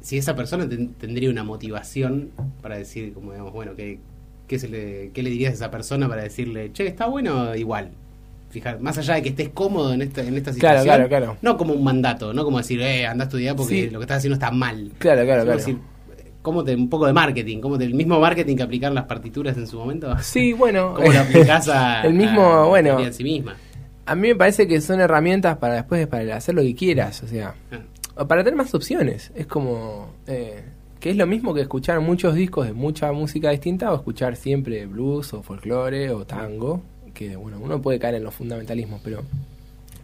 si 0.00 0.18
esa 0.18 0.34
persona 0.34 0.68
ten- 0.68 0.94
tendría 0.94 1.30
una 1.30 1.44
motivación 1.44 2.30
para 2.60 2.76
decir, 2.76 3.12
como 3.12 3.30
digamos, 3.32 3.52
bueno, 3.52 3.74
¿qué, 3.76 3.98
qué, 4.48 4.58
se 4.58 4.68
le, 4.68 5.10
¿qué 5.14 5.22
le 5.22 5.30
dirías 5.30 5.52
a 5.52 5.54
esa 5.54 5.70
persona 5.70 6.08
para 6.08 6.22
decirle, 6.22 6.72
che, 6.72 6.86
está 6.86 7.06
bueno 7.06 7.54
igual? 7.54 7.90
Fijar, 8.52 8.78
más 8.80 8.96
allá 8.98 9.14
de 9.14 9.22
que 9.22 9.30
estés 9.30 9.48
cómodo 9.48 9.92
en 9.94 10.02
esta, 10.02 10.20
en 10.22 10.36
esta 10.36 10.52
Claro, 10.52 10.80
situación, 10.82 11.08
claro, 11.08 11.08
claro. 11.08 11.36
no 11.42 11.56
como 11.56 11.72
un 11.74 11.82
mandato, 11.82 12.32
no 12.32 12.44
como 12.44 12.58
decir, 12.58 12.80
eh, 12.82 13.06
anda 13.06 13.24
a 13.24 13.26
estudiar 13.26 13.56
porque 13.56 13.86
Sí. 13.86 13.90
lo 13.90 13.98
que 13.98 14.04
estás 14.04 14.18
haciendo 14.18 14.34
está 14.34 14.50
mal. 14.50 14.92
Claro, 14.98 15.24
claro, 15.24 15.42
claro. 15.42 15.58
decir, 15.58 15.78
¿cómo 16.42 16.62
te, 16.62 16.74
un 16.76 16.88
poco 16.90 17.06
de 17.06 17.12
marketing, 17.12 17.60
cómo 17.60 17.78
te- 17.78 17.84
el 17.84 17.94
mismo 17.94 18.20
marketing 18.20 18.56
que 18.56 18.62
aplicaron 18.62 18.94
las 18.94 19.04
partituras 19.06 19.56
en 19.56 19.66
su 19.66 19.78
momento, 19.78 20.14
Sí, 20.20 20.52
bueno. 20.52 20.92
¿cómo 20.96 21.10
lo 21.12 21.20
aplicás 21.20 21.68
a, 21.68 22.02
el 22.06 22.14
mismo, 22.14 22.42
a 22.42 22.66
bueno. 22.68 23.00
en 23.00 23.12
sí 23.14 23.24
misma? 23.24 23.56
A 24.04 24.14
mí 24.14 24.28
me 24.28 24.34
parece 24.36 24.66
que 24.68 24.80
son 24.80 25.00
herramientas 25.00 25.56
para 25.58 25.74
después 25.74 26.06
para 26.08 26.36
hacer 26.36 26.54
lo 26.54 26.62
que 26.62 26.74
quieras, 26.74 27.22
o 27.22 27.26
sea, 27.28 27.54
Ah, 28.14 28.26
para 28.26 28.44
tener 28.44 28.56
más 28.58 28.74
opciones. 28.74 29.32
Es 29.34 29.46
como 29.46 30.10
eh, 30.26 30.62
que 31.00 31.08
es 31.10 31.16
lo 31.16 31.26
mismo 31.26 31.54
que 31.54 31.62
escuchar 31.62 31.98
muchos 32.00 32.34
discos 32.34 32.66
de 32.66 32.74
mucha 32.74 33.10
música 33.12 33.48
distinta 33.50 33.90
o 33.90 33.96
escuchar 33.96 34.36
siempre 34.36 34.84
blues 34.86 35.32
o 35.32 35.42
folclore 35.42 36.10
o 36.10 36.26
tango, 36.26 36.82
que 37.14 37.36
bueno, 37.36 37.58
uno 37.60 37.80
puede 37.80 37.98
caer 37.98 38.16
en 38.16 38.24
los 38.24 38.34
fundamentalismos, 38.34 39.00
pero 39.02 39.22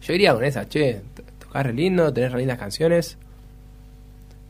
yo 0.02 0.12
iría 0.14 0.34
con 0.34 0.44
esa, 0.44 0.68
che, 0.68 1.00
t- 1.14 1.22
tocás 1.38 1.64
re 1.66 1.72
lindo, 1.72 2.12
tenés 2.12 2.32
re 2.32 2.38
lindas 2.40 2.58
canciones. 2.58 3.16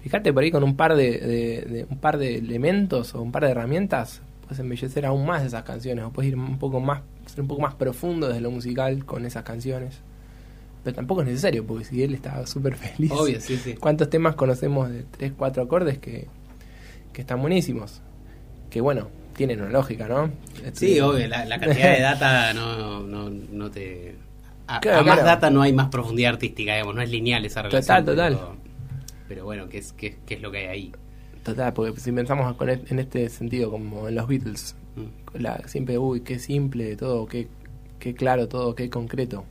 Fíjate 0.01 0.33
por 0.33 0.43
ahí 0.43 0.51
con 0.51 0.63
un 0.63 0.77
par 0.77 0.95
de, 0.97 1.19
de- 1.19 1.61
de- 1.63 1.87
un 1.91 1.99
par 1.99 2.19
de 2.19 2.37
elementos 2.37 3.15
o 3.15 3.23
un 3.23 3.33
par 3.33 3.45
de 3.45 3.51
herramientas, 3.51 4.21
puedes 4.43 4.59
embellecer 4.61 5.05
aún 5.07 5.27
más 5.27 5.45
esas 5.45 5.65
canciones, 5.65 6.05
o 6.05 6.11
puedes 6.11 6.31
ir 6.33 6.37
un 6.39 6.59
poco 6.59 6.81
más, 6.81 7.03
ser 7.27 7.41
un 7.41 7.49
poco 7.49 7.61
más 7.63 7.75
profundo 7.75 8.29
desde 8.29 8.41
lo 8.41 8.51
musical 8.51 9.05
con 9.05 9.27
esas 9.27 9.43
canciones. 9.45 9.99
Pero 10.85 10.95
tampoco 10.95 11.23
es 11.23 11.27
necesario, 11.29 11.67
porque 11.67 11.85
si 11.85 12.03
él 12.03 12.15
está 12.15 12.47
súper 12.47 12.77
feliz. 12.77 13.11
Obvio, 13.11 13.41
sí, 13.41 13.57
sí. 13.57 13.75
¿Cuántos 13.75 14.09
temas 14.09 14.37
conocemos 14.37 14.89
de 14.89 15.03
3, 15.11 15.33
4 15.37 15.63
acordes 15.65 15.99
que, 15.99 16.27
que 17.13 17.21
están 17.23 17.41
buenísimos? 17.41 18.01
Que 18.71 18.81
bueno, 18.81 19.09
tienen 19.39 19.63
una 19.63 19.71
lógica, 19.71 20.07
¿no? 20.07 20.27
Sí, 20.55 20.63
Este, 20.65 21.03
obvio, 21.03 21.27
la, 21.29 21.47
la 21.47 21.59
cantidad 21.59 21.95
de 21.95 22.01
data 22.03 22.53
no, 22.53 23.01
no, 23.01 23.31
no 23.31 23.71
te... 23.71 24.15
A, 24.67 24.81
Claro, 24.81 24.99
a 24.99 25.03
más 25.03 25.15
claro. 25.15 25.27
data 25.29 25.51
no 25.51 25.63
hay 25.63 25.73
más 25.73 25.89
profundidad 25.89 26.35
artística, 26.35 26.73
digamos, 26.75 26.95
no 26.95 27.01
es 27.01 27.11
lineal 27.11 27.45
esa 27.47 27.63
relación. 27.63 27.83
Total, 27.83 28.05
total. 28.05 28.33
Pero, 28.35 28.57
pero 29.29 29.45
bueno, 29.47 29.69
¿qué 29.71 29.79
es, 29.79 29.93
qué, 29.95 30.19
qué 30.27 30.35
es 30.35 30.43
lo 30.43 30.51
que 30.51 30.59
hay 30.59 30.67
ahí? 30.67 30.93
Total, 31.43 31.73
porque 31.73 31.99
si 31.99 32.13
pensamos 32.13 32.55
con 32.57 32.69
en 32.69 32.99
este 32.99 33.29
sentido, 33.31 33.71
como 33.71 34.09
en 34.09 34.15
los 34.17 34.27
Beatles, 34.29 34.77
Mm. 34.99 35.41
la, 35.43 35.59
siempre, 35.69 35.97
uy, 35.99 36.21
qué 36.23 36.39
simple 36.39 36.97
todo, 36.97 37.27
qué, 37.27 37.49
qué 37.99 38.15
claro 38.15 38.49
todo, 38.49 38.75
qué 38.75 38.91
concreto. 38.91 39.45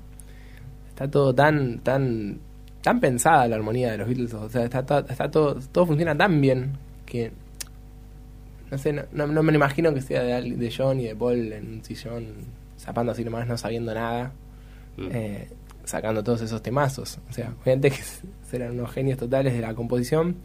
Está 0.89 1.09
todo 1.09 1.33
tan, 1.33 1.79
tan, 1.79 2.39
tan 2.81 2.99
pensada 2.99 3.47
la 3.47 3.55
armonía 3.55 3.91
de 3.91 3.97
los 3.97 4.07
Beatles, 4.07 4.33
o 4.33 4.49
sea, 4.49 4.65
está, 4.65 4.79
está 5.07 5.31
todo, 5.31 5.55
todo 5.71 5.85
funciona 5.85 6.17
tan 6.17 6.41
bien 6.41 6.73
que, 7.05 7.31
no 8.71 8.77
sé, 8.77 8.93
no, 8.93 9.03
no, 9.11 9.27
no 9.27 9.43
me 9.43 9.51
lo 9.51 9.57
imagino 9.57 9.93
que 9.93 10.01
sea 10.01 10.21
de, 10.23 10.41
de 10.55 10.73
John 10.75 10.99
y 10.99 11.05
de 11.05 11.15
Paul 11.15 11.53
en 11.53 11.67
un 11.75 11.83
sillón, 11.83 12.25
zapando 12.79 13.11
así 13.11 13.23
nomás, 13.23 13.47
no 13.47 13.57
sabiendo 13.57 13.93
nada, 13.93 14.31
Mm. 14.97 15.09
eh, 15.11 15.47
sacando 15.83 16.23
todos 16.23 16.41
esos 16.41 16.61
temazos. 16.63 17.19
O 17.29 17.33
sea, 17.33 17.53
obviamente 17.61 17.91
que 17.91 17.97
serán 18.49 18.71
unos 18.71 18.91
genios 18.91 19.17
totales 19.19 19.53
de 19.53 19.61
la 19.61 19.73
composición. 19.75 20.35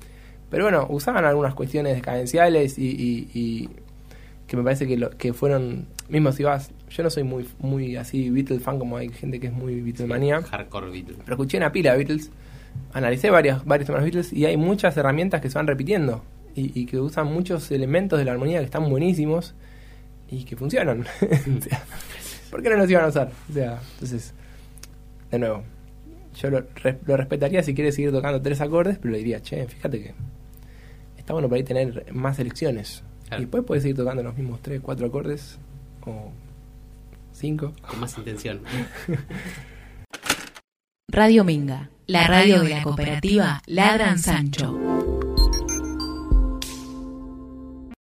Pero 0.50 0.64
bueno, 0.64 0.86
usaban 0.90 1.24
algunas 1.24 1.54
cuestiones 1.54 2.02
cadenciales 2.02 2.78
y, 2.78 2.88
y- 2.90 3.30
y 3.32 3.68
que 4.46 4.56
me 4.58 4.62
parece 4.62 4.86
que, 4.86 4.98
lo, 4.98 5.08
que 5.10 5.32
fueron, 5.32 5.86
mismo 6.10 6.30
si 6.32 6.42
vas, 6.42 6.70
yo 6.90 7.02
no 7.02 7.08
soy 7.08 7.22
muy 7.22 7.48
muy 7.60 7.96
así 7.96 8.28
Beatles 8.28 8.62
fan 8.62 8.78
como 8.78 8.98
hay 8.98 9.08
gente 9.08 9.40
que 9.40 9.46
es 9.46 9.52
muy 9.54 9.80
Beatlemanía, 9.80 10.42
Hardcore 10.42 10.90
Beatles. 10.90 11.16
pero 11.24 11.36
escuché 11.36 11.56
una 11.56 11.72
pila 11.72 11.92
de 11.92 11.96
Beatles, 11.98 12.30
analicé 12.92 13.30
varios, 13.30 13.64
varios 13.64 13.86
temas 13.86 14.02
Beatles 14.02 14.30
y 14.34 14.44
hay 14.44 14.58
muchas 14.58 14.94
herramientas 14.98 15.40
que 15.40 15.48
se 15.48 15.58
van 15.58 15.66
repitiendo 15.66 16.22
y, 16.54 16.78
y 16.80 16.86
que 16.86 16.98
usan 17.00 17.26
muchos 17.32 17.70
elementos 17.70 18.18
de 18.18 18.24
la 18.24 18.32
armonía 18.32 18.58
que 18.60 18.64
están 18.66 18.88
buenísimos 18.88 19.54
y 20.30 20.44
que 20.44 20.56
funcionan. 20.56 21.04
O 21.58 21.60
sea, 21.62 21.82
¿Por 22.50 22.62
qué 22.62 22.68
no 22.70 22.76
los 22.76 22.90
iban 22.90 23.04
a 23.04 23.08
usar? 23.08 23.30
O 23.48 23.52
sea, 23.52 23.80
entonces, 23.94 24.34
de 25.30 25.38
nuevo, 25.38 25.62
yo 26.38 26.50
lo, 26.50 26.64
res- 26.76 26.96
lo 27.06 27.16
respetaría 27.16 27.62
si 27.62 27.74
quiere 27.74 27.92
seguir 27.92 28.12
tocando 28.12 28.42
tres 28.42 28.60
acordes, 28.60 28.98
pero 28.98 29.12
le 29.12 29.18
diría, 29.18 29.40
che, 29.40 29.66
fíjate 29.66 30.02
que 30.02 30.14
está 31.16 31.32
bueno 31.32 31.48
para 31.48 31.56
ahí 31.58 31.64
tener 31.64 32.12
más 32.12 32.38
elecciones. 32.38 33.02
Claro. 33.28 33.42
Y 33.42 33.44
después 33.46 33.64
puedes 33.64 33.82
seguir 33.82 33.96
tocando 33.96 34.22
los 34.22 34.36
mismos 34.36 34.60
tres, 34.60 34.80
cuatro 34.82 35.06
acordes 35.06 35.58
o 36.04 36.30
cinco. 37.32 37.72
Con 37.88 38.00
más 38.00 38.18
intención. 38.18 38.60
Radio 41.10 41.44
Minga, 41.44 41.90
la 42.06 42.26
radio 42.26 42.60
de 42.62 42.70
la 42.70 42.82
cooperativa 42.82 43.62
Ladran 43.66 44.18
Sancho. 44.18 44.91